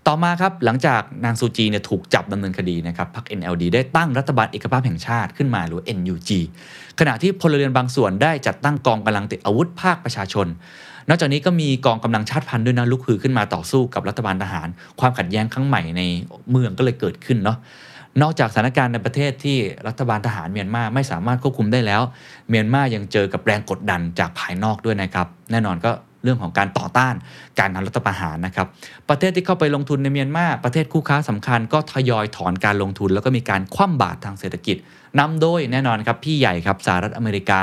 [0.08, 6.30] ต่อมาครับหลังจากนางซูจีเนี่ยถูกจับดำเนินคดีนะครับพรรค NLD ได้ตั้งรัฐบาลเอกภาพแห่งชาติขึ้นมาหรือ NUG
[7.00, 10.48] ขณะที่พลเรือนบางส่วนได้จัดตั้งกองกำลังติดอาวุธภาคประชาชน
[11.10, 14.68] นอกจากนี้ก็มีกองกำลังชาติพันธุ์ด้วยนะลุกฮือขึ้นมาต่อสู้กับรัฐบาลทหาร
[15.00, 16.02] ความขัดแย้งครั้งใหม่ใน
[16.52, 17.58] เมืองก็เลยเกิดขึ้นเนาะ
[18.22, 19.58] นอกจากสถานการณ์ในประเทศที่
[19.88, 22.02] รัฐบาลทหารเมียนมาไม่สามารถควบคุมได้แล้ว
[22.50, 25.92] เมียนมายังเจอกับแรงกดดันจากภายนอกด้วยนะครับ แน่นอนก็
[26.24, 27.14] เรื่องของการต่อต้าน
[27.60, 28.68] การทำรัฐประหารนะครับ
[29.10, 34.78] ประเทศที่เข้าไปลงทุนในเมียนมาประเทศคู่ค้าสำคัญก็ทยอยถอนการลงทุน แล้วก็มีการคว่ำบาตรทางเศรษฐกิจ
[35.20, 37.62] นำโดยแน่นอนครับพี่ใหญ่ครับสหรัฐอเมริกา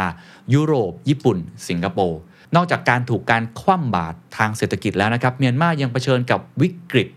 [0.55, 1.39] ยุโรป ญี่ปุ่น
[1.69, 2.21] สิงคโปร์
[2.57, 7.09] นอกจากการถูกการคว่ำบาตรทางเศรษฐกิจแล้วนะครับ เมียนมายังเผชิญกับวิกฤต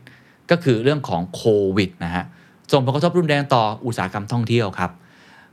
[0.51, 1.43] ก็คือเรื่องของโค
[1.77, 2.23] วิดนะฮะ
[2.71, 4.91] ส่งผลกระทบรุนแรงต่ออุตสาหกรรมท่องเที่ยวครับ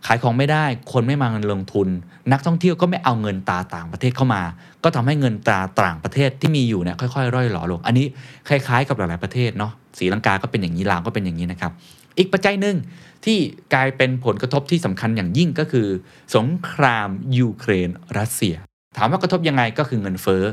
[0.07, 1.89] ขายของไม่ได้คนไม่มาเงินลงทุน
[2.33, 4.43] นักท่องเที่ยวก็ไม่เอาเงินตราต่างประเทศเข้ามา
[4.85, 8.07] ก็ทำให้เงินตราต่างประเทศที่มีอยู่เนี่ยค่อยๆ ร่อยหลอลง อันนี้
[8.49, 11.73] คล้าย ๆ กับหลายๆประเทศเนาะศรีลังกาก็เป็นอย่างนี้ลาวก็เป็นอย่างนี้นะครับ
[12.19, 12.77] อีกปัจจัยหนึ่ง
[13.25, 13.39] ที่
[13.75, 15.89] กลายเป็นผลกระทบที่สำคัญอย่างยิ่งก็คือ
[16.37, 18.57] สงครามยูเครนรัสเซีย
[18.97, 20.45] ถามว่ากระทบยังไงก็คือเงินเฟ้อ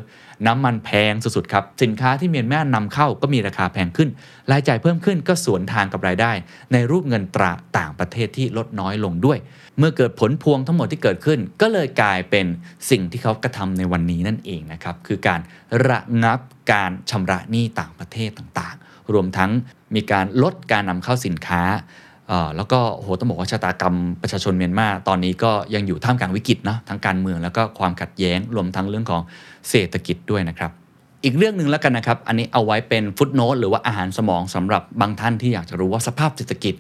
[0.46, 4.10] น้ำมันแพงสุดๆครับ สินค้าที่เมียนมานำเข้าก็มีราคาแพงขึ้น
[4.52, 6.32] รายจ่ายเพิ่มขึ้นก็สวนทางกับรายได้
[6.74, 9.38] ในรูปเงินตราต่างประเทศที่ลดน้อยลงด้วย
[9.78, 12.46] เมื่อเกิดผลพวงทั้งหมดที่เกิดขึ้น ก็เลยกลายเป็น
[12.90, 15.40] สิ่งที่เขากระทำในวันนี้นั่นเองนะครับ คือการ
[15.88, 16.40] ระงับ
[16.72, 19.52] การชำระหนี้ต่างประเทศต่างๆ รวมทั้ง
[19.96, 21.62] มีการลดการนำเข้าสินค้า
[22.56, 29.22] แล้วก็โหต้องบอกว่าชะตากรรมประชาชนเมียนมาตอนนี้ก็ยังอยู่ท่ามกลางวิกฤตนะทั้งการเมืองแล้วก็ความขัดแย้งรวมทั้งเรื่องของ
[29.70, 30.72] เศรษฐกิจด้วยนะครับ
[31.24, 36.76] อีกเรื่องหนึ่งแล้วกันนะครับ อันนี้เอาไว้เป็นฟุตโนตหรือว่าอาหารสมองสำหรับบางท่านที่อยากจะรู้ว่าสภาพเศรษฐกิจ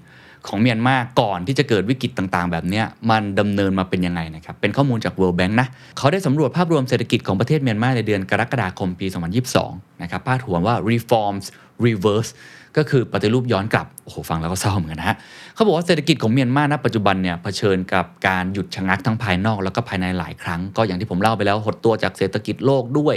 [0.47, 9.07] ของเมียนมาก่อนที่จะเกิดวิกฤตต่างๆ แบบนี้มันดำเนินมาเป็นยังไงนะครับ เป็นข้อมูลจาก World Bank นะเขาได้สำรวจภาพรวมเศรษฐกิจของประเทศเมียนมาในเดือนกรกฎาคมปี
[9.53, 11.45] 2022 นะครับพาดหัวว่า reforms
[11.85, 12.31] reverse
[12.77, 15.17] ก็คือปฏิรูปย้อนกลับ โอ้โห ฟังแล้วก็เศร้าเหมือนกันนะฮะ
[15.53, 23.15] เขาบอกว่าเศรษฐกิจของเมียนมาณปัจจุบันเนี่ยเผชิญกับการหยุดชะงักทั้งภายนอกแล้วก็ภายในหลายครั้ง ก็อย่างที่ผมเล่าไปแล้วหดตัวจากเศรษฐกิจโลกด้วย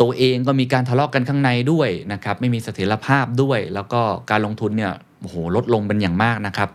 [0.00, 6.68] ตัวเองก็มีการทะเลาะกันข้างในด้วยนะครับไม่มีเสถียรภาพด้วย แล้วก็การลงทุนเนี่ยโอ้โหลดลงเป็นอย่างมากนะครับ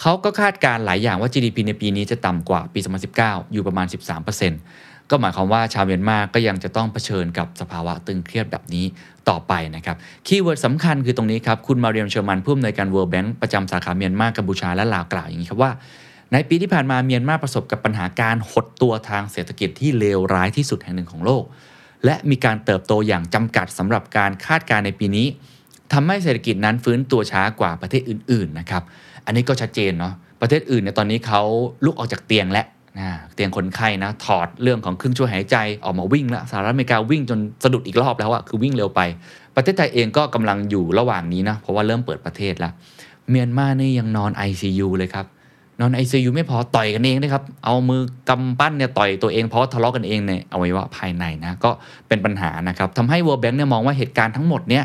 [0.00, 2.80] เขาก็คาดการณ์หลายอย่างว่า GDP ในปีนี้จะต่ำกว่าปี
[3.16, 8.84] 2019 อยู่ประมาณ 13% ก็หมายความว่าชาวเมียนมาก็ยังจะต้องเผชิญกับสภาวะตึงเครียดแบบนี้
[9.28, 9.96] ต่อไปนะครับ
[10.26, 15.70] keyword สำคัญคือตรงนี้ครับ คุณมาเรียมเชอร์มันผู้อำนวยการ World Bank ประจำสาขาเมียนมากัมพูชาและลาวกล่าวอย่างนี้ครับว่า
[16.32, 21.44] ในปีที่ผ่านมาเมียนมาประสบกับปัญหาการหดตัวทางเศรษฐกิจที่เลวร้ายที่สุดแห่งหนึ่งของโลก
[22.04, 25.26] และมีการเติบโตอย่างจำกัดสำหรับการคาดการณ์ในปีนี้
[25.92, 28.82] ทำให้เศรษฐกิจนั้นฟื้นตัวช้ากว่าประเทศอื่นๆนะครับ
[29.26, 31.42] อันนี้ก็ชัดเจนเนาะประเทศอื่นเนี่ยตอนนี้เขา
[31.84, 32.66] ลุกออกจากเตียงแล้ว
[32.98, 39.00] นะเตียงคนไข้นะถอดเรื่องของเครื่องช่วยหายใจออกมาวิ่งแล้วสหรัฐอเมริกาวิ่งจนสะดุดอีกรอบแล้วอะคือวิ่งเร็วไป
[39.56, 42.72] ประเทศไทยเองก็กำลังอยู่ระหว่างนี้นะเพราะว่าเริ่มเปิดประเทศแล้ว
[43.30, 45.26] เมียนมานี่ยังนอน ICU เลยครับ
[45.80, 51.70] นอน ICU ไม่พอต่อยกันเองนะครับ เอามือกำปั้นเนี่ยต่อยตัวเองเพราะทะเลาะกันเองในอวัยวะภายในนะก็
[52.08, 54.84] เป็นปัญหานะครับทำให้ World Bank เนี่ยมองว่าเหตุการณ์ทั้งหมดเนี่ย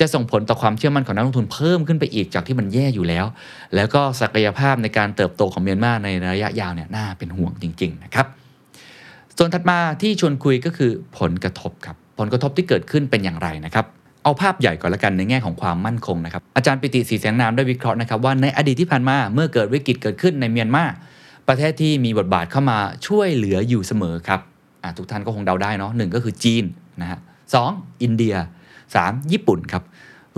[0.00, 3.26] จะส่งผลต่อความเชื่อมั่นของนักลงทุนเพิ่มขึ้นไปอีกจากที่มันแย่อยู่แล้ว
[3.74, 8.26] แล้วก็ศักยภาพในการเติบโตของเมียนมาในระยะยาวเนี่ยน่าเป็นห่วงจริง ๆ นะครับ
[9.38, 13.86] ส่วนถัดมาที่ชวนคุยก็คือผลกระทบครับ ผลกระทบที่เกิดขึ้นเป็นอย่างไรนะครับ
[14.24, 20.84] เอาภาพใหญ่ก่อนละกันในแง่ของความมั่นคงนะครับ อาจารย์ปิติศรีแสงนามได้วิเคราะห์นะครับว่าในอดีตที่ผ่านมาเมื่อเกิดวิกฤตเกิดขึ้นในเมียนมา
[21.48, 24.40] ประเทศที่มีบทบาทเข้ามาช่วยเหลืออยู่เสมอครับ
[24.98, 26.64] ทุกท่านก็คงเดาได้เนาะหนึ่งก็คือจีน
[27.00, 27.18] นะฮะ
[27.54, 27.70] สอง
[28.02, 28.34] อินเดีย
[28.94, 29.32] 3.
[29.32, 29.82] ญี่ปุ่นครับ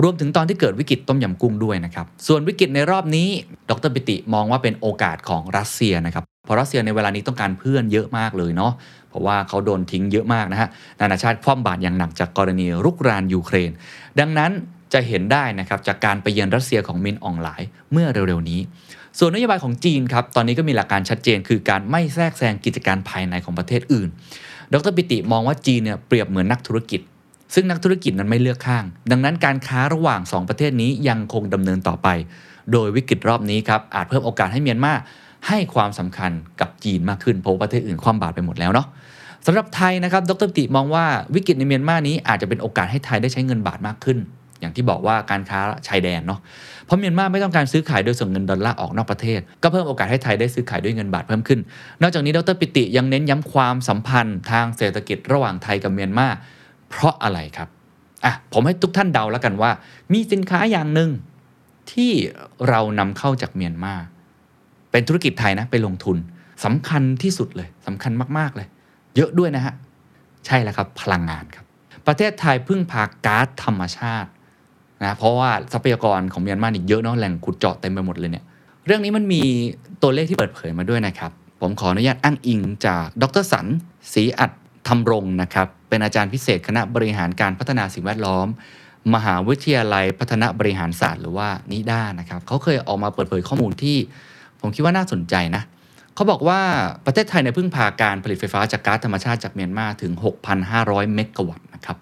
[0.03, 3.29] รวมถึงตอนที่เกิดวิกฤตต้มยำกุ้งด้วยนะครับ ส่วนวิกฤตในรอบนี้
[3.71, 8.73] ดรปิติมองว่าเป็นโอกาสของรัสเซียนะครับ เพราะรัสเซียในเวลานี้ต้องการเพื่อนเยอะมากเลยเนาะ
[9.11, 10.69] เพราะว่าเขาโดนทิ้งเยอะมากนะฮะ
[11.01, 13.71] นานาชาติคว่ำบาตรอย่างหนักจากกรณีรุกรานยูเครน
[14.21, 14.51] ดังนั้น
[14.93, 18.61] จะเห็นได้นะครับจากการไปเยือนรัสเซียของมินอองหลายเมื่อเร็วๆนี้
[19.19, 24.09] ส่วนนโยบายของจีนครับ ตอนนี้ก็มีหลักการชัดเจน คือการไม่แทรกแซงกิจการภายในของประเทศอื่น
[24.73, 27.01] ดรปิติมองว่าจีนเนี่ยเปรียบเหมือนนักธุรกิจ
[27.55, 32.09] ซึ่งนักธุรกิจนั้นไม่เลือกข้าง ดังนั้นการค้าระหว่าง 2 ประเทศนี้ยังคงดำเนินต่อไป
[32.73, 34.93] โดยวิกฤตรอบนี้ครับอาจเพิ่มโอกาสให้เมียนมา
[35.49, 36.31] ให้ความสำคัญ
[36.61, 38.87] กับจีนมากขึ้นเพราะประเทศอื่นคว่ำบาตรไปหมดแล้วเนาะ
[39.47, 44.19] สำหรับไทยนะครับ ดริติมองว่าวิกฤตในเมียนมานี้อาจจะเป็นโอกาสให้ไทยได้ใช้เงินบาทมากขึ้น
[44.61, 46.41] อย่างที่บอกว่าการค้าชายแดนเนาะ
[46.85, 51.61] เพราะเมียนมาไม่ต้องการซื้อขายโดยส่งเงินดอลลาร์ออกนอกประเทศ ก็เพิ่มโอกาสให้ไทยได้ซื้อขายด้วยเงินบาทเพิ่มขึ้น
[52.03, 56.29] นอกจากนี้ดรปิติยังเน้นย้ำความสัมพันธ์ทางเศรษฐกิจระหว่างไทยกับเมียนมา
[56.89, 57.69] เพราะอะไรครับ
[58.25, 59.71] อะผมให้ทุกท่านเดาแล้วกันว่า
[60.13, 61.11] มีสินค้าอย่างหนึ่ง
[61.93, 62.11] ที่
[62.69, 63.95] เรานำเข้าจากเมียนมา
[64.91, 66.17] เป็นธุรกิจไทยนะไปลงทุน
[66.65, 68.69] สำคัญที่สุดเลยสำคัญมากๆเลย
[69.17, 69.75] เยอะด้วยนะฮะ
[70.47, 71.65] ใช่แล้วครับพลังงานครับ
[72.07, 74.31] ประเทศไทยพึ่งพาก๊าซธรรมชาติ
[75.05, 78.45] นะเพราะว่าทรัพยากรของเมียนมานี่เยอะเนาะแหล่งขุดเจาะเต็มไปหมดเลยเนี่ย
[78.87, 79.43] เรื่องนี้มันมี
[80.03, 83.67] ตัวเลขที่เปิดเผยมาด้วยนะครับ ผมขออนุญาตอ้างอิงจากดรสัน
[84.13, 84.51] ศรีอัด
[84.89, 88.47] ธรรมรงนะครับ เป็นอาจารย์พิเศษคณะบริหารการพัฒนาสิ่งแวดล้อม
[89.15, 93.97] มหาวิทยาลัยพัฒนาบริหารศาสตร์หรือว่านิด้านะครับเขาเคยออกมาเปิดเผยข้อมูลที่
[94.61, 95.63] ผมคิดว่าน่าสนใจนะ
[96.15, 96.61] เขาบอกว่า
[97.07, 100.13] ประเทศไทยในยพึ่งพาการผลิตไฟฟ้าจากก๊าซธรรมชาติจากเมียนมาถึง
[100.65, 101.97] 6,500 เมกะวัตต์นะครับ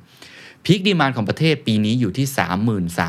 [0.64, 2.26] พีคดีมานของประเทศปีนี้อยู่ที่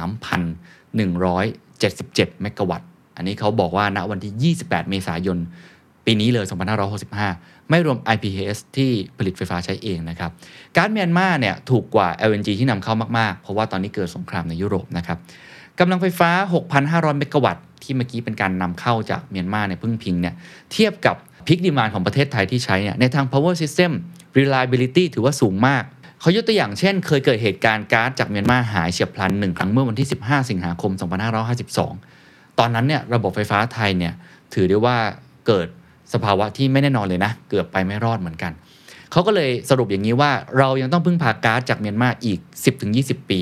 [0.08, 5.38] 33,177 เมกะวัตต์ อันนี้เขาบอกว่าณวันที่ 28 เมษายน
[6.06, 6.46] ปีนี้เลย
[7.08, 10.32] 2565 ไม่รวม IPS ที่ผลิตไฟฟ้าใช้เองนะครับ
[10.76, 15.18] ก๊าซเมียนมาเนี่ยถูกกว่า LNG ที่นำเข้ามาก ๆ เพราะว่าตอนนี้เกิดสงครามในยุโรปนะครับ
[15.80, 16.30] กำลังไฟฟ้า
[16.76, 20.36] 6,500 เมกะวัตต์ที่เมื่อกี้เป็นการนำเข้าจากเมียนมาเนี่ยพึ่งพิงเนี่ย
[20.72, 21.16] เทียบกับ
[21.48, 23.92] พีคดีมานของประเทศไทยที่ใช้เนี่ยในทาง power system
[24.38, 25.84] reliability ถือว่าสูงมาก
[26.22, 30.92] เขายกตัวอย่างเช่น เคยเกิดเหตุการณ์ก๊าซจากเมียนมาหายเฉียบพลันหนึ่งครั้งเมื่อวันที่ 15 สิงหาคม
[31.96, 34.14] 2552 ตอนนั้นเนี่ยระบบไฟฟ้าไทยเนี่ย
[34.54, 34.98] ถือได้ว่า
[35.48, 35.68] เกิด
[36.14, 38.52] สภาวะที่ไม่แน่นอนเลยนะ เกือบไปไม่รอดเหมือนกัน
[39.12, 42.40] เขาก็เลยสรุปอย่างนี้ว่าเรายังต้องพึ่งพาก๊าซจากเมียนมาอีก
[42.86, 43.42] 10-20 ปี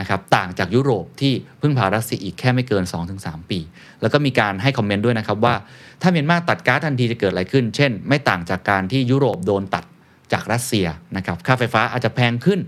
[0.00, 2.84] นะครับต่างจากยุโรปที่พึ่งพารัสเซียอีกแค่ไม่เกิน
[3.18, 3.58] 2-3 ปี
[4.00, 5.54] แล้วก็มีการให้คอมเมนต์ด้วยนะครับว่า
[6.02, 9.84] ถ้าเมียนมาตัดก๊าซทันทีจะเกิดอะไรขึ้น เช่น ไม่ต่างจากการที่ยุโรปโดนตัด
[10.32, 12.60] จากรัสเซียนะครับค่าไฟฟ้าอาจจะแพงขึ้น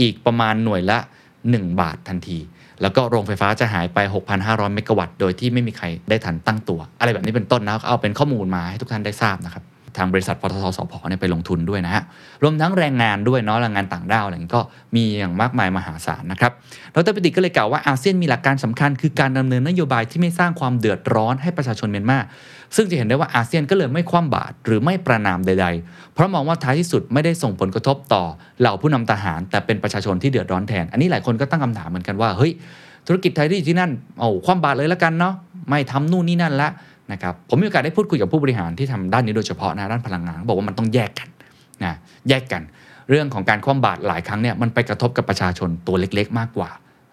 [0.00, 0.98] อีกประมาณหน่วยละ
[1.46, 2.38] 1 บาททันที
[2.82, 3.98] แล้วก็โรงไฟฟ้าจะหายไป
[4.36, 9.64] 6,500 เมกะวัตต์ โดยที่ไม่มีใครได้ทันตั้งตัว อะไรแบบนี้เป็นต้นนะเอาเป็นข้อมูลมาให้ทุกท่านได้ทราบนะครับ
[9.98, 12.02] ทางบริษัทปตทสพเนี่ยไปลงทุนด้วยนะฮะ
[12.42, 14.62] รวมทั้งแรงงานด้วยเนาะแรงงานต่างด้าวอะไรก็
[14.96, 16.52] มีอย่างมากมายมหาศาลนะครับ
[16.94, 22.18] ดรปิติก็เลยกล่าวว่าอาเซียนมีหลักการสำคัญ คือการดำเนินนโยบายที่ไม่สร้างความเดือดร้อนให้ประชาชนเมียนมา
[22.76, 28.22] ซึ่งจะเห็นได้ว่าอาเซียนก็เลยไม่คว่ำบาตรหรือไม่ประนามใด ๆ เพราะมองว่าท้ายที่สุดไม่ได้ส่งผลกระทบต่อ
[28.60, 32.52] เหล่าผู้นำทหาร แต่เป็นประชาชนที่เดือดร้อนแทน อันนี้หลายคนก็ตั้งคำถามเหมือนกันว่าเฮ้ย
[33.06, 35.34] ธุรกิจไทยที่อยู่ที่นั่นเอาคว่ำบาตรเลยแล้วกันเนาะ
[35.68, 36.68] ไม่ทำนู่นนี่นั่นละ
[37.12, 41.28] นะครับผมมีโอกาสได้พูดคุยกับผู้บริหารที่ทำด้านนี้โดยเฉพาะนะด้านพลังงานเขาบอกว่ามันต้องแยกกัน
[41.84, 41.96] นะ
[42.28, 42.62] แยกกัน
[43.10, 46.70] เรื่องของการคว่ำบาตรหลายครั้งเนี่ยมันไปกระทบกับประชาชนตัวเล็ก ๆ มากกว่า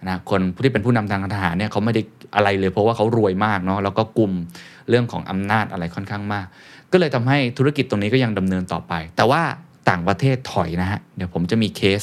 [0.08, 2.02] นะคนที่เป็นผู้นำทางทหารเนี่ยเขาไม่ได้
[2.36, 4.32] อะไรเลย เพราะว่าเขารวยมากเนาะแล้วก็กลุ่ม
[4.90, 6.46] เรื่องของอำนาจอะไรค่อนข้างมาก
[6.92, 9.42] ก็เลยทำให้ธุรกิจตรงนี้ก็ยังดำเนินต่อไป แต่ว่า
[9.90, 12.02] ต่างประเทศถอยนะฮะเดี๋ยวผมจะมีเคส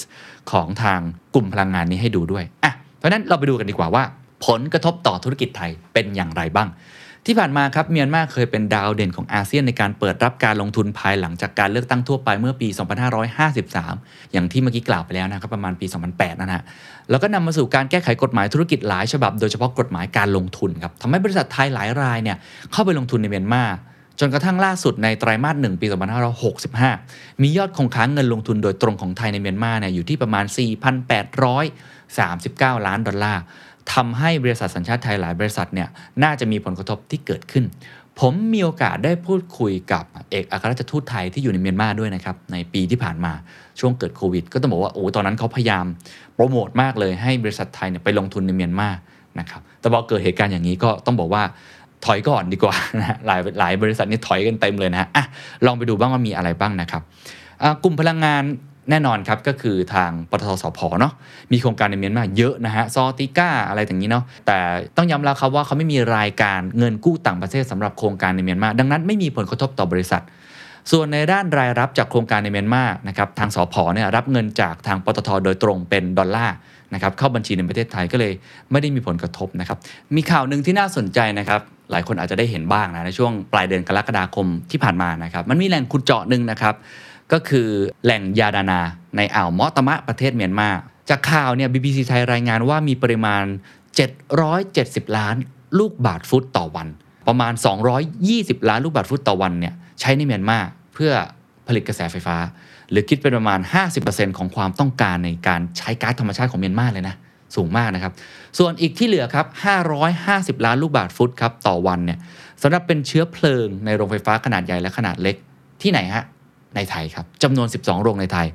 [0.50, 1.00] ของทาง
[1.34, 4.04] กลุ่มพลังงานนี้ให้ดูด้วยอะเพราะนั้นเราไปดูกันดีกว่าว่า
[4.46, 6.68] ผลกระทบต่อธุรกิจไทยเป็นอย่างไรบ้าง
[7.26, 12.68] ที่ผ่านมาครับเมียนมาเคยเป็นดาวเด่นของอาเซียนในการเปิดรับการลงทุนภายหลังจากการเลือกตั้งทั่วไปเมื่อปี
[13.50, 16.62] 2553 อย่างที่เมื่อกี้กล่าวไปแล้วนะครับประมาณปี 2008นะฮะ
[17.10, 22.36] แล้วก็นำมาสู่การแก้ไขกฎหมายธุรกิจหลายฉบับ โดยเฉพาะกฎหมายการลงทุนครับทำให้บริษัทไทยหลายรายเนี่ย
[22.72, 23.64] เข้าไปลงทุนในเมียนมา
[24.20, 25.86] จนกระทั่งล่าสุดในไตรมาสหนึ่งปี
[26.64, 30.44] 2565 มียอดคงค้างเงินลงทุนโดยตรงของไทยในเมียนมาเนี่ยอยู่ที่ประมาณ
[32.10, 33.42] 4,839 ล้านดอลลาร์
[33.92, 35.88] ทำให้บริษัทสัญชาติไทยหลายบริษัทเนี่ย
[36.22, 37.64] น่าจะมีผลกระทบที่เกิดขึ้น
[38.20, 43.32] ผมมีโอกาสได้พูดคุยกับเอกอัครราชทูตไทยที่อยู่ในเมียนมาด้วยนะครับในปีที่ผ่านมา
[43.80, 45.84] ช่วงเกิดโควิด ก็ต้องบอกว่าโอ้ตอนนั้นเขาพยายาม
[46.34, 48.88] โปรโมทมากเลยให้บริษัทไทยเนี่ยไปลงทุนในเมียนมา
[49.38, 51.42] นะครับแต่พอเกิดเหตุการณ์อย่างนี้ก็ต้องบอกว่า
[52.04, 55.24] ถอยก่อนดีกว่านะหลายหลายบริษัทนี่ถอยกันเต็มเลยนะฮะอะ
[55.66, 57.02] ลองไปดูบ้างว่ามีอะไรบ้างนะครับ
[57.82, 58.42] กลุ่มพลังงาน
[58.90, 61.12] แน่นอนครับก็คือทางปตทสพเนาะ
[61.52, 64.58] มีโครงการในเมียนมาเยอะนะฮะซอติก้าอะไรอย่างนี้เนาะแต่
[64.96, 70.22] ต้องย้ำแล้วครับว่าเขาไม่มีรายการเงินกู้ต่างประเทศสำหรับโครงการในเมียนมาดังนั้นไม่มีผลกระทบต่อบริษัท
[70.90, 76.56] ส่วนในด้านรายรับจากโครงการในเมียนมานะครับทางสพเนี่ยรับเงินจากทางปตทโดยตรงเป็นดอลลาร์
[76.94, 78.32] นะครับเข้าบัญชีในประเทศไทยก็เลย
[78.70, 79.78] ไม่ได้มีผลกระทบนะครับ
[80.16, 86.74] มีข่าวหนึ่งที่น่าสนใจนะครับหลายคนอาจจะได้เห็นบ้างนะในช่วงปลายเดือนกรกฎาคมที่ผ่านมานะครับมันมีแหล่งขุดเจาะหนึ่งนะครับ
[87.32, 87.68] ก็คือ
[88.04, 88.80] แหล่งยาดานา
[89.16, 90.68] ในอ่าวมอตมะประเทศเมียนมา
[91.10, 93.44] จากข่าวเนี่ย BBC ไทยรายงานว่ามีปริมาณ
[94.30, 95.36] 770 ล้าน
[95.78, 96.88] ลูกบาทฟุตต่อวัน
[97.28, 97.52] ประมาณ
[98.10, 100.58] 220 ล้านลูกบาทฟุตต่อวันเนี่ยใช้ในเมียนมา
[100.94, 101.12] เพื่อ
[101.68, 102.36] ผลิตกระแสไฟฟ้า
[102.90, 103.60] หรือคิดเป็นประมาณ
[103.98, 107.14] 50%ของความต้องการในการใช้ก๊าซธรรมชาติของเมียนมาเลยนะ
[107.56, 108.12] สูงมากนะครับ
[108.58, 109.46] ส่วนอีกที่เหลือครับ
[110.06, 112.18] 550 ล้านลูกบาทฟุตครับต่อวันเนี่ย
[112.62, 115.36] สำหรับเป็นเชื้อเพลิงในโรงไฟฟ้าขนาดใหญ่และขนาดเล็ก
[115.82, 116.24] ที่ไหนฮะ
[116.76, 118.48] ในไทยครับจำนวน 12 โรงในไทย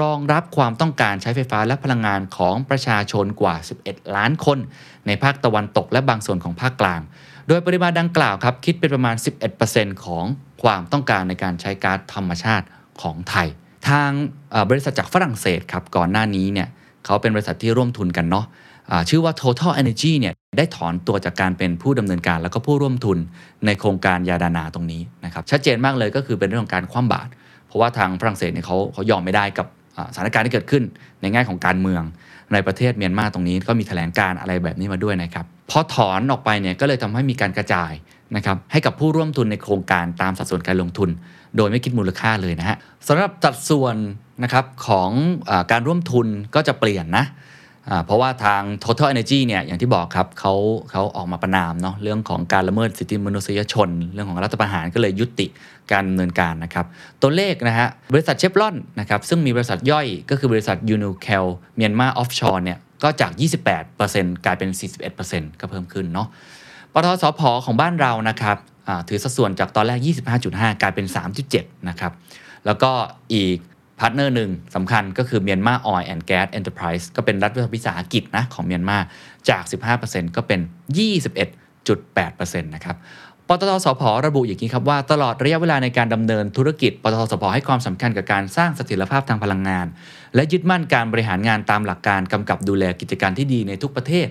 [0.00, 3.54] รองรับความต้องการใช้ไฟฟ้าและพลังงานของประชาชนกว่า
[3.84, 4.58] 11 ล้านคน
[5.06, 7.00] ในภาคตะวันตกและบางส่วนของภาคกลาง
[7.48, 9.16] โดยปริมาณดังกล่าวครับคิดเป็นประมาณ
[9.60, 10.24] 11%ของ
[10.62, 12.66] ความต้องการในการใช้ก๊าซธรรมชาติ
[13.02, 13.48] ของไทย
[13.88, 14.10] ทาง
[14.70, 16.68] บริษัทจากฝรั่งเศสครับก่อนหน้านี้เนี่ย
[17.06, 18.46] เขาเป็นบริษัทที่ร่วมทุนกันเนาะ
[19.08, 23.18] ชื่อว่า Total Energy เนี่ยได้ถอนตัวจากการเป็นผู้ดำเนินการแล้วก็ผู้ร่วมทุน
[23.66, 27.30] ในโครงการยาดานาตรงนี้นะครับชัดเจนมากเลยก็คือเป็นเรื่องของการคว่ำบาตร
[27.70, 29.66] เพราะว่าทางฝรั่งเศสเนี่ยเขาเขายอมไม่ได้กับ
[30.14, 30.82] สถานการณ์ที่เกิดขึ้น
[31.20, 32.02] ในแง่ของการเมือง
[32.52, 37.92] ในประเทศเมียนมาตรงนี้ก็มีแถลงการอะไรแบบนี้มาด้วยนะครับพอถอนออกไปเนี่ยก็เลยทำให้มีการกระจาย
[38.36, 41.10] นะครับให้กับผู้ร่วมทุนในโครงการตามสัดส่วนการลงทุน
[41.56, 42.76] โดยไม่คิดมูลค่าเลยนะฮะ
[43.08, 43.96] สำหรับสัดส่วน
[44.42, 45.10] นะครับของ
[45.50, 47.24] อการร่วมทุนก็จะเปลี่ยนนะ
[48.06, 50.54] เพราะว่าทาง Total Energy เนี่ยอย่างที่บอกครับเขา
[50.90, 55.46] เขาออกมาประนามเนาะเรื่องของการละเมิดสิทธิมนุษยชน เรื่องของรัฐประหารก็เลยยุติ
[55.92, 56.86] การดำเนินการนะครับ
[57.22, 63.32] ตัวเลขนะฮะบริษัทเชฟรอนนะครับซึ่งมีบริษัทย่อยก็คือบริษัทยูนูเคลMyanmar Offshore เนี่ยก็จาก
[63.88, 64.70] 28%กลายเป็น
[65.16, 66.28] 41%ก็เพิ่มขึ้นเนาะ
[66.92, 68.56] ปตทสพของบ้านเรานะครับ
[69.08, 69.98] ถือสัดส่วนจากตอนแรก
[70.40, 71.06] 25.5 กลายเป็น
[71.46, 72.12] 3.7 นะครับ
[72.66, 72.90] แล้วก็
[73.34, 73.56] อีก
[74.00, 78.98] partner หนึ่งสำคัญก็คือ Myanma Oil and Gas Enterprise ก็เป็นรัฐวิสาหกิจนะของเมียนมา
[79.48, 79.62] จาก
[80.00, 80.60] 15%ก็เป็น
[81.40, 82.96] 21.8%นะครับ
[83.48, 89.86] ปตทสพระบุอย่างนี้ครับว่าตลอดระยะเวลาในการดำเนินธุรกิจปตทสพให้ความสำคัญกับการสร้างเสถียรภาพทางพลังงาน
[90.34, 94.28] และยึดมั่นการบริหารงานตามหลักการกำกับดูแลกิจการที่ดีในทุกประเทศ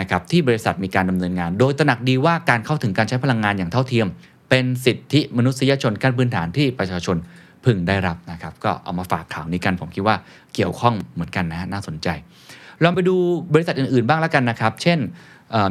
[0.00, 4.06] นะครับที่บริษัทมีการดำเนินงาน โดยตระหนักดีว่าการเข้าถึงการใช้พลังงานอย่างเท่าเทียม
[4.50, 7.16] เป็นสิทธิมนุษยชนขั้นพื้นฐานที่ประชาชน
[7.64, 10.16] พึงได้รับนะครับ ก็เอามาฝากข่าวนี้กัน ผมคิดว่า
[10.54, 12.08] เกี่ยวข้องเหมือนกันนะน่าสนใจ
[12.82, 13.16] ลองไปดู
[13.54, 14.98] บริษัทอื่นๆบ้างแล้วกันนะครับ เช่น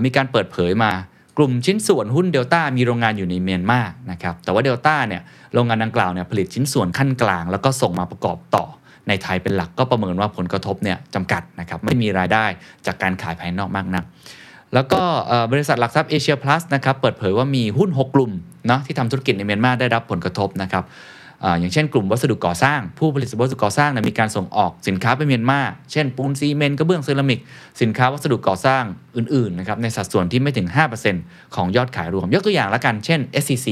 [0.03, 0.91] มีการเปิดเผยมา
[1.37, 3.79] กลุ่มชิ้นส่วนหุ้นเดลต้ามีโรงงานอยู่ในเมียนมา
[4.11, 5.21] นะครับแต่ว่าเดลต้าเนี่ย
[5.53, 8.65] โรงงานดังกล่าวเนี่ยผลิตชิ้นส่วนขั้นกลาง แล้วก็ส่งมาประกอบต่อ
[9.07, 12.45] ในไทยเป็นหลักก็ประเมินว่าผลกระทบเนี่ยจำกัดนะครับไม่มีรายได้
[12.85, 14.03] จากการขายภายนอกมากนัก
[14.73, 15.01] แล้วก็
[15.51, 18.31] บริษัทหลักทรัพย์เอเชียพลัสนะครับเปิดเผยว่ามีหุ้น 6 กลุ่ม
[18.67, 20.83] เนาะที่ทำธุรกิจในเมียนมาได้รับผลกระทบนะครับ
[21.59, 25.59] อย่างเช่นกลุ่มวัสดุก่อสร้าง ผู้ผลิตวัสดุก่อสร้างมีการส่งออกสินค้าไปเมียนมา
[25.91, 27.39] เช่นปูนซีเมนต์กระเบื้องเซรามิก
[27.81, 28.83] สินค้าวัสดุก่อสร้าง
[29.15, 30.67] อื่นๆนะครับในสัดส่วนที่ไม่ถึง
[31.11, 33.67] 5%ของยอดขายรวม ยกตัวอย่างละกันเช่น SCC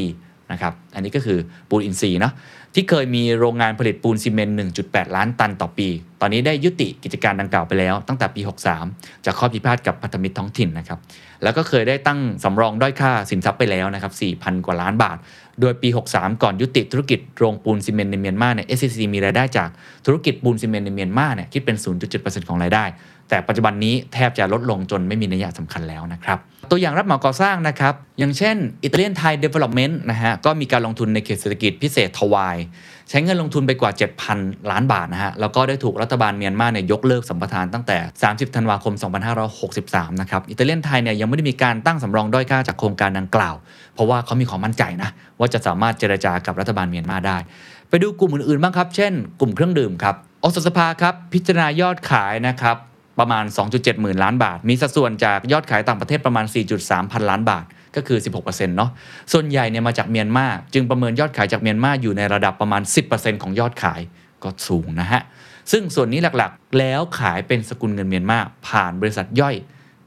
[0.52, 1.38] นะครับอันนี้ก็คือ
[1.70, 2.34] ปูนอินทรีย์เนาะ
[2.80, 5.88] ที่เคยมีโรงงานผลิตปูนซีเมนต์ 1.8 ล้านตันต่อปี
[6.22, 8.42] ตอนนี้ได้ยุติกิจการดังกล่าวไปแล้ว ตั้งแต่ปี
[8.84, 11.00] 63 จากข้อพิพาทกับพันธมิตรท้องถิ่นนะครับ
[11.44, 15.18] แล้วก็เคยได้ตั้งสำรองด้อยค่าสินทรัพย์ไปแล้วนะครับ 4,000 กว่าล้านบาท
[15.62, 19.70] โดยปี 63 ก่อนยุติธุรกิจโรงปูนซีเมนต์ในเมียนมาเนี่ย SCC มีรายได้จาก
[20.06, 21.78] ธุรกิจปูนซีเมนต์ในเมียนมาเนี่ยคิดเป็น
[22.14, 22.86] 0.7%ของรายได้
[23.30, 26.40] แต่ปัจจุบันนี้แทบจะลดลงจนไม่มีนัยสำคัญแล้วนะครับ
[26.72, 32.58] ตัวอย่างรับเหมาก่อสร้างนะครับ อย่างเช่นอิตาเลียนไทย Development นะฮะก็มีการลงทุนในเขตเศรษฐกิจพิเศษทวาย
[33.10, 33.92] ใช้เงินลงทุนไปกว่า
[34.30, 38.94] 7,000 ล้านบาทนะฮะแล้วก็ได้ถูกรัฐบาลเมียนมาเนี่ยยกเลิกสัมปทานตั้งแต่ 30 ธันวาคม
[39.58, 43.56] 2563 นะครับอิตาเลียนไทยเนี่ยยังไม่ได้มีการตั้งสำรองด้อยค่าจากโครงการดังกล่าว
[43.94, 45.10] เพราะว่าเขามีความมั่นใจนะ
[45.40, 47.38] ว่าจะสามารถเจรจากับรัฐบาลเมียนมาได้
[47.90, 52.78] ไปดูกลุ่มอื่นๆบ้างครับ เช่น กลุ่มเครื่องดื่มครับอสสภาครับพิจารณายอดขายนะครับ
[53.20, 56.46] ประมาณ 2.7 หมื่นล้านบาท มีสัดส่วนจากยอดขายต่างประเทศประมาณ
[56.80, 58.92] 4.3 พันล้านบาท ก็คือ 16%เนาะ
[59.34, 64.02] ส่วนใหญ่เนี่ยมาจากเมียนมา จึงประเมินยอดขายจากเมียนมาอยู่ในระดับประมาณ 10%ของยอดขาย
[64.44, 65.22] ก็สูงนะฮะ
[65.72, 69.56] ซึ่งส่วนนี้หลักๆ แล้วขายเป็นสกุลเงินเมียนมาผ่านบริษัทย่อย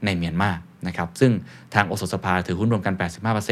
[0.04, 0.50] ในเมียนมา
[0.86, 1.32] นะครับ ซึ่ง
[1.74, 2.94] ทางโอสถสภาถือหุ้นรวมกัน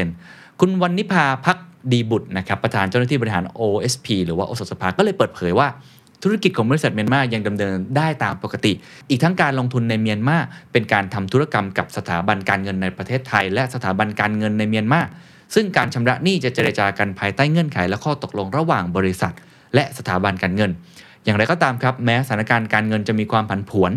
[0.00, 1.56] 85%คุณวันนิพาพัก
[1.92, 5.68] ดีบุตรนะครับประธานเจ้าหน้าที่บริหาร OSP หรือว่าโอสถสภาก็เลยเปิดเผยว่า
[6.22, 8.72] ธุรกิจของบริษัทเมียนมายังดำเนินได้ตามปกติ
[9.10, 10.36] อีกทั้งการลงทุนในเมียนมา
[10.72, 15.00] เป็นการทำธุรกรรมกับสถาบันการเงินในประเทศไทย และสถาบันการเงินในเมียนมา
[15.54, 19.34] ซึ่งการชำระหนี้จะเจรจากันภายใต้เงื่อนไขและข้อตกลงระหว่างบริษัท
[19.74, 20.70] และสถาบันการเงิน
[21.24, 23.92] อย่างไรก็ตามครับ แม้สถานการณ์การเงินจะมีความผันผวน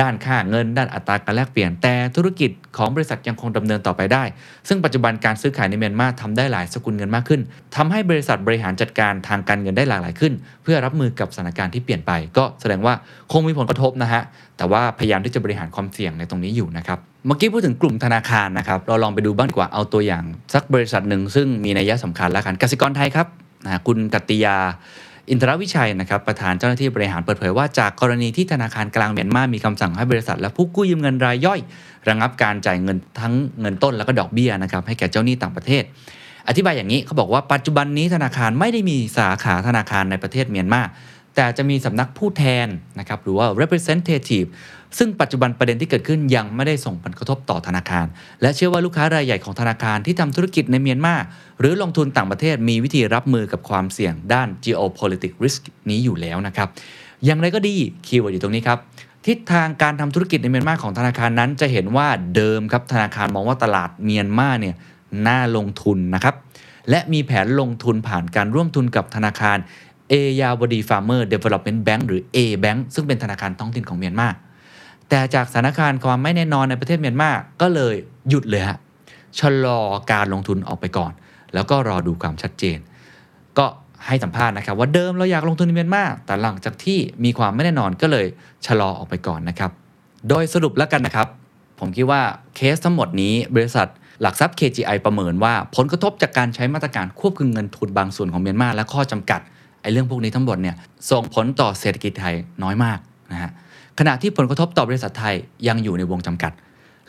[0.00, 4.24] ด้านค่าเงิน ด้านอัตราการแลกเปลี่ยน แต่ธุรกิจของบริษัทยังคงดำเนินต่อไปได้
[4.68, 7.40] ซึ่งปัจจุบันการซื้อขายในเมียนมาทำได้หลายสกุลเงินมากขึ้น
[7.76, 10.32] ทำให้บริษัทบริหารจัดการทางการเงินได้หลากหลายขึ้น
[10.62, 12.94] เพื่อรับมือกับสถานการณ์ที่เปลี่ยนไป ก็แสดงว่า
[13.32, 14.22] คงมีผลกระทบนะฮะ
[14.56, 23.26] แต่ว่าพยายามที่จะบริหารความเสี่ยงในตรงนี้อยู่นะครับ เมื่อกี้พูดถึงกลุ่มธนาคารนะครับ เราลองไปดูบ้างดีกว่าเอาตัวอย่างสักบริษัทหนึ่งซึ่งมีนัยสำคัญแล้วกันกสิกรไทยครับ
[23.64, 24.56] นะคุณกัตติยา
[25.30, 31.60] อินทรวิชัยนะครับประธานเจ้าหน้าที่บริหารเปิดเผยว่าจากกรณีที่ธนาคารกลางเมียนมามีคำสั่งให้บริษัท และผู้กู้ยืมเงินรายย่อย
[32.08, 35.82] ระงับการจ่ายเงินทั้งเงินต้นแล้วก็ดอกเบี้ยนะครับให้แก่เจ้าหนี้ต่างประเทศ
[36.48, 40.82] อธิบายอย่างนี้เขาบอกว่าปัจจุบันนี้ธนาคารไม่ได้มีสาขาธนาคารในประเทศเมียนมา
[41.34, 44.48] แต่จะมีสำนักผู้แทนนะครับหรือว่า representative
[44.98, 48.06] ซึ่งปัจจุบันประเด็นที่เกิดขึ้นยังไม่ได้ส่งผลกระทบต่อธนาคาร
[48.42, 51.14] และเชื่อว่าลูกค้ารายใหญ่ของธนาคารที่ทำธุรกิจในเมียนมา
[51.60, 56.68] หรือลงทุนต่างประเทศมีวิธีรับมือกับความเสี่ยงด้าน geopolitical risk นี้อยู่แล้วนะครับ
[57.24, 57.74] อย่างไรก็ดี
[58.06, 58.78] keyword อยู่ตรงนี้ครับ
[59.26, 64.74] ทิศทางการทำธุรกิจในเมียนมาของธนาคารนั้น จะเห็นว่าเดิมครับธนาคารมองว่าตลาดเมียนมาเนี่ย
[65.26, 66.34] น่าลงทุนนะครับ
[66.90, 69.58] และมีแผนลงทุนผ่านการร่วมทุนกับธนาคาร
[70.08, 74.28] Ayeyarwaddy Farmers Development Bank หรือ A Bank ซึ่งเป็นธนาคารท้องถิ่นของเมียนมา
[75.08, 77.94] แต่จากสถานการณ์ความไม่แน่นอนในประเทศเมียนมาก็เลย
[78.28, 78.78] หยุดเลยฮะ
[79.38, 79.78] ชะลอ
[80.12, 81.12] การลงทุนออกไปก่อน
[81.54, 82.78] แล้วก็รอดูความชัดเจน
[83.58, 83.66] ก็
[84.06, 88.26] ให้สัมภาษณ์นะครับ ว่าเดิมเราอยากลงทุนในเมียนมาแต่หลังจากที่มีความไม่แน่นอนก็เลย
[88.66, 89.70] ชะลอออกไปก่อนนะครับ
[90.28, 91.28] โดยสรุปแล้วกันนะครับ
[91.80, 92.22] ผมคิดว่า
[92.56, 93.88] เคสทั้งหมดนี้บริษัท
[94.20, 99.40] หลักทรัพย์ KGI ประเมินว่า ผลกระทบจากการใช้มาตรการควบคุมเงินทุนบางส่วนของเมียนมาและข้อจำกัด
[99.82, 100.76] ไอ้เรื่องพวกนี้ทั้งหมดเนี่ย
[101.10, 102.98] ส่งผลต่อเศรษฐกิจไทยน้อยมาก
[103.32, 103.50] นะฮะ
[103.98, 105.34] ขณะที่ผลกระทบต่อบริษัทไทย
[105.68, 106.52] ยังอยู่ในวงจำกัด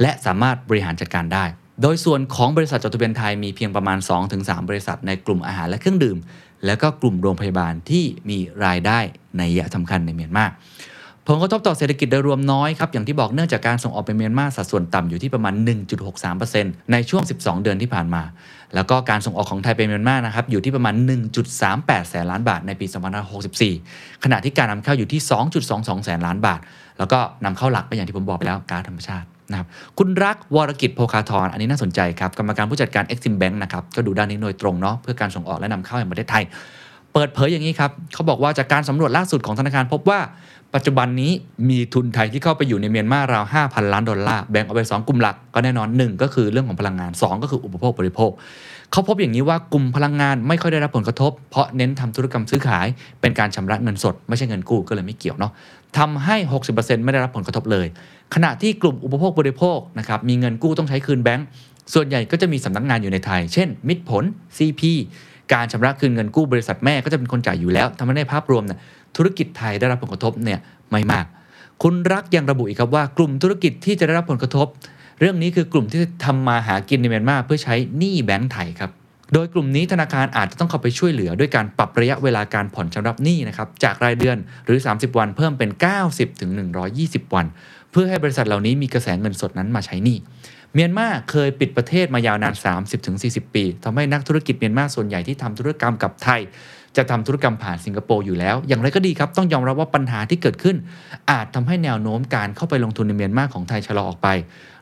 [0.02, 1.45] และสามารถบริหารจัดการได้
[1.82, 3.97] โดยส่วนของบริษัทจดทะเบียนไทยมีเพียงประมาณ
[4.34, 6.17] 2-3 บริษัทในกลุ่มอาหารและเครื่องดื่ม
[6.65, 9.00] แล้วก็กลุ่มโรงพยาบาลที่มีรายได้
[9.38, 10.45] ในยะสำคัญในเมียนมา
[11.30, 15.54] ผลกระทบต่อเศรษฐกิจโดยรวมน้อยครับ อย่างที่บอกเนื่องจากการส่งออกไปเมียนมาสัดส่วนต่ำอยู่ที่ประมาณ
[16.24, 18.24] 1.63%ในช่วง 12 เดือนที่ผ่านมา
[18.76, 20.96] แล้วก็การส่งออกของไทยไปเมียนมานะครับอยู่ที่ประมาณ
[21.54, 22.86] 1.38 แสนล้านบาทในปี
[23.56, 25.22] 2564 ขณะที่การนำเข้าอยู่ที่
[25.63, 26.60] 2.22 แสนล้านบาท
[27.00, 36.44] แล้วก็นำเข้าหลักก็อย่างที่ผมบอกไปแล้วกาซธรรมชาตินะครับคุณรักวรกิจโพคาทรอันนี้น่าสนใจครับกรรมการผู้จัดการ Exim Bank นะครับก็ดูด้านนี้โดยตรงเนาะเพื่อการส่งออกและนำเข้าแห่งประเทศไทย
[37.13, 40.20] เปิดเผยอย่างนี้ครับเขาบอกว่าจากการสำรวจล่าสุดของธนาคารพบว่า
[40.75, 41.32] ปัจจุบันนี้
[41.69, 48.32] มีทุนไทยที่เข้าไปอยู่ในเมียนมาราว 5,000 ล้านดอลลาร์แบ่งออกเป็น2กลุ่มหลักก็แน่นอน 1 ก็คือเรื่องของพลังงาน 2 ก็คืออุปโภคบริโภค
[48.91, 52.88] เขาพบอย่างนี้ว่ากลุ่มพลังงานไม่ค่อยได้รับผลกระทบ เพราะเน้นทำธุรกรรมซื้อขาย
[53.21, 55.51] เป็นการชำระเงินสด ไม่ใช่เงินกู้ก็เลยไม่เกี่ยวเนาะ
[55.97, 56.36] ทำให้
[56.71, 57.88] 60%ไม่ได้รับผลกระทบเลย
[58.36, 61.47] ขณะที่กลุ่มอุปโภคบริโภคนะครับมีเงินกู้ต้องใช้คืนแบงก์
[61.93, 64.23] ส่วนใหญ่ก็จะมีสำนักงานอยู่ในไทย เช่น มิตรผล
[64.58, 64.82] CP
[65.53, 68.80] การชำระคืนเงินกู้บริษัทแม่ก็จะเป็นคนจ่ายอยู่แล้วทำให้ในภาพรวมเนี่ย
[69.15, 70.60] ธุรกิจไทยได้รับผลกระทบเนี่ย
[70.91, 71.26] ไม่มาก
[71.84, 74.67] คุณรักยังระบุอีกครับว่ากลุ่มธุรกิจที่จะได้รับผลกระทบ
[75.20, 78.91] เรื่องนี้คือกลุ่มที่ทำมาหากินในเมียนมาเพื่อใช้หนี้แบงก์ไทยครับ
[79.34, 85.70] โดยกลุ่มนี้ธนาคารอาจจะต้องเข้าไปช่วยเหลือด้วยการปรับระยะเวลาการผ่อนชำระหนี้นะครับจากรายเดือนหรือ 30 วันเพิ่มเป็น
[86.06, 86.52] 90ถึง
[86.93, 87.46] 120 วัน
[87.91, 90.17] เพื่อให้บริษัทเหล่านี้มีกระแสเงินสดนั้นมาใช้หนี้
[90.74, 92.54] เมียนมาเคยปิดประเทศมายาวนาน
[93.04, 96.41] 30-40 ปีทำให้นักธุรกิจเมียนมาส่วนใหญ่ที่ทำธุรกรรมกับไทย
[96.97, 100.75] จะทำธุรกรรมผ่านสิงคโปร์อยู่แล้ว อย่างไรก็ดีครับ ต้องยอมรับว่าปัญหาที่เกิดขึ้น
[101.31, 104.27] อาจทำให้แนวโน้มการเข้าไปลงทุนในเมียนมาของไทยชะลอออกไป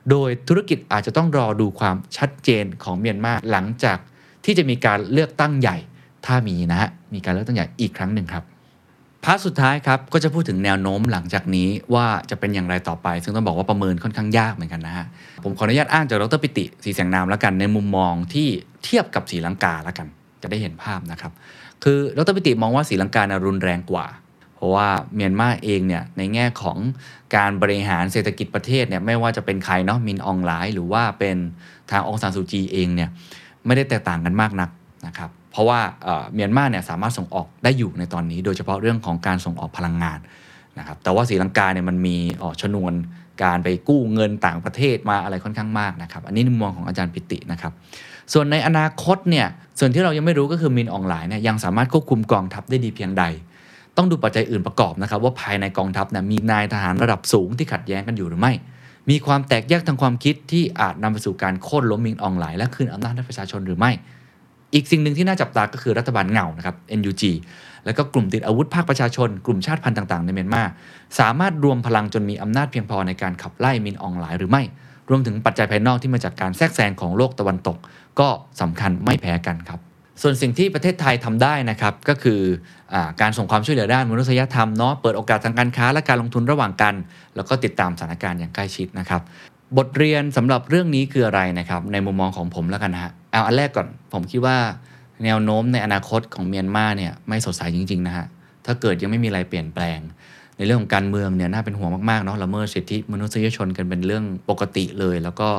[0.10, 3.98] โดยธุรกิจอาจจะต้องรอดูความชัดเจนของเมียนมาหลังจาก
[4.46, 5.78] ที่จะมีการเลือกตั้งใหญ่
[6.26, 8.44] ถ้ามีนะฮะ มีการเลือกตั้งใหญ่อีกครั้งหนึ่งครับ
[9.24, 15.06] part สุดท้ายครับ ก็จะพูดถึงแนวโน้มหลังจากนี้ว่าจะเป็นอย่างไรต่อไป ซึ่งต้องบอกว่าประเมินค่อนข้างยากเหมือนกันนะฮะ
[15.44, 18.48] ผมขออนุญาตอ้างจากดรปิติศรีแสงนามแล้วกันในมุมมองที่
[18.84, 20.08] เทียบกับศรีลังกาแล้วกัน
[20.42, 21.32] จะได้เห็นภาพนะครับ
[21.88, 24.06] คือดรปิติมองว่าศรีลังกานะรุนแรงกว่า
[24.56, 26.78] เพราะว่าเมียนมาเองเนี่ยในแง่ของ
[27.36, 31.38] การบริหารเศรษฐกิจประเทศเนี่ยไม่ว่าจะเป็นใครเนาะมินอองไลน์หรือว่าเป็น
[31.92, 33.10] ทางองซานซูจีเองเนี่ย
[33.66, 34.70] ไม่ได้แตกต่างกันมากนัก
[35.08, 35.80] นะครับเพราะว่า
[36.34, 40.20] เมียนมาเนี่ยสามารถส่งออกได้อยู่ในตอนนี้ โดยเฉพาะเรื่องของการส่งออกพลังงาน
[40.80, 42.94] นะครับแต่ว่าศรีลังกาเนี่ยมันมีออชนวน
[43.44, 47.72] การไปกู้เงินต่างประเทศมาอะไรค่อนข้างมากนะครับ อันนี้ในมุมมองของอาจารย์ปิตินะครับ
[48.34, 49.48] ส่วนในอนาคตเนี่ย
[49.80, 53.24] ส่วนที่เรายังไม่รู้ก็คือมินออนไลน์เนี่ยยังสามารถควบคุมกองทัพได้ดีเพียงใด
[53.98, 58.54] ต้องดูปัจจัยอื่นประกอบนะครับ ว่าภายในกองทัพนะมีนายทหารระดับสูงที่ขัดแย้งกันอยู่หรือไม่
[59.10, 63.92] มีความแตกแยกทางความคิดที่อาจนำไปสู่การโค่นล้มมิงอองหลายและคืนอำนาจให้ประชาชนหรือไม่
[64.76, 67.24] อีกสิ่งหนึ่งที่น่าจับตาก็คือรัฐบาลเงานะครับ NUG
[67.86, 70.64] แล้วก็กลุ่มติดอาวุธภาคประชาชน กลุ่มชาติพันธุ์ต่างๆ ในเมียนมา
[71.20, 74.64] สามารถรวมพลังจนมีอำนาจเพียงพอในการขับไล่มินอองหลายหรือไม่
[75.10, 77.78] รวมถึงปัจจัยภายนอกที่มาจากการแทรกแซงของโลกตะวันตก
[78.20, 78.28] ก็
[78.62, 79.80] สำคัญไม่แพ้กันครับ
[80.22, 82.40] ส่วนสิ่งที่ประเทศไทยทำได้นะครับก็คือ
[82.94, 86.94] อการส่งความช่วยเหลือด้านมนุษยธรรมเนาะเปิดโอกาสทางการค้าและการลงทุนระหว่างกัน
[87.36, 89.22] แล้วก็ติดตามสถานการณ์อย่างใกล้ชิดนะครับ
[89.78, 94.58] บทเรียนสำหรับเรื่องนี้คืออะไรนะครับในมุมมองของผมแล้วกันนะฮะ เอาอันแรกก่อนผมคิดว่า
[95.24, 98.26] แนวโน้มในอนาคตของเมียนมาเนี่ยไม่สดใสจริงๆนะฮะ
[98.66, 100.00] ถ้าเกิดยังไม่มีอะไรเปลี่ยนแปลง
[100.58, 105.50] ในเรื่องของการเมืองเนี่ยน่าเป็นห่วงมากๆเนาะละเมิดสิทธิมนุษยชนกันเป็นเรื่องปกติเลย แล้วก็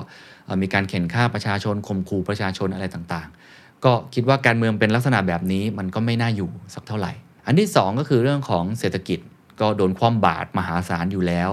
[0.63, 7.13] มีการเข็นฆ่าประชาชนข่มขู่ประชาชนอะไรต่างๆ ก็คิดว่าการเมืองเป็นลักษณะแบบนี้มันก็ไม่น่าอยู่สักเท่าไหร่
[7.47, 9.19] อันที่สองก็คือเรื่องของเศรษฐกิจ
[9.61, 11.51] ก็โดนคว่ำบาตรมหาศาลอยู่แล้ว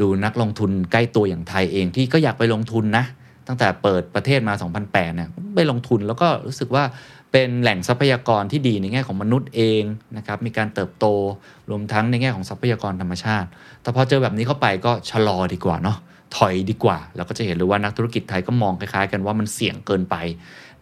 [0.00, 3.04] ดูนักลงทุนใกล้ตัวอย่างไทยเองที่ก็อยากไปลงทุนนะ
[3.48, 6.84] ตั้งแต่เปิดประเทศมา 2008เนี่ยไปลงทุนแล้วก็รู้สึกว่า
[7.32, 9.82] เป็นแหล่งทรัพยากรที่ดีในแง่ของมนุษย์เอง
[10.16, 11.06] นะครับมีการเติบโต
[11.70, 13.48] รวมทั้งในแง่ของทรัพยากรธรรมชาติ
[13.82, 15.98] แต่พอเจอแบบนี้เข้าไปก็ชะลอดีกว่าเนาะ
[16.36, 20.16] ถอยดีกว่า แล้วก็จะเห็นเลยว่านักธุรกิจไทยก็มองคล้ายๆ กันว่ามันเสี่ยงเกินไป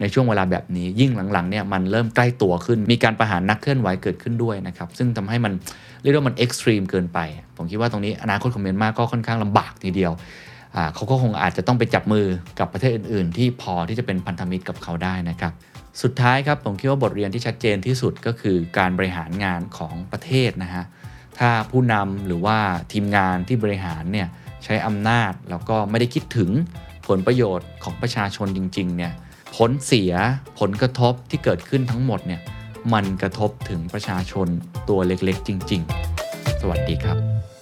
[0.00, 5.52] ในช่วงเวลาแบบนี้ยิ่งหลังๆเนี่ยมันเริ่มใกล้ตัวขึ้น มีการประหารนักเคลื่อนไหวเกิดขึ้นด้วยนะครับซึ่งทำให้มัน
[6.02, 7.18] เรียกว่ามันเอ็กซ์ตรีมเกินไป
[7.56, 10.12] ผมคิดว่าตรงนี้อนาคตของเมียนมาก็ค่อนข้างลำบากทีเดียว
[10.95, 12.27] เขาก็คงอาจจะต้องไปจับมือ
[12.59, 15.53] กับประเทศอื่น ๆ ที่พอที่จะเป็นพันธมิตรกับเขาได้นะครับ
[16.03, 20.85] สุดท้ายครับผมคิดว่าบทเรียนที่ชัดเจนที่สุดก็คือการบริหารงานของประเทศนะฮะ
[21.39, 22.59] ถ้าผู้นำหรือว่า
[22.93, 24.29] ทีมงานที่บริหารเนี่ย
[24.64, 26.51] ใช้อำนาจแล้วก็ไม่ได้คิดถึง
[27.09, 29.12] ผลประโยชน์ของประชาชนจริง ๆ เนี่ย
[29.57, 30.12] ผลเสีย
[30.59, 32.41] ผลกระทบที่เกิดขึ้นทั้งหมดเนี่ย
[32.93, 34.49] มันกระทบถึงประชาชน
[34.89, 35.83] ตัวเล็กๆ จริง
[36.22, 37.55] ๆ สวัสดีครับ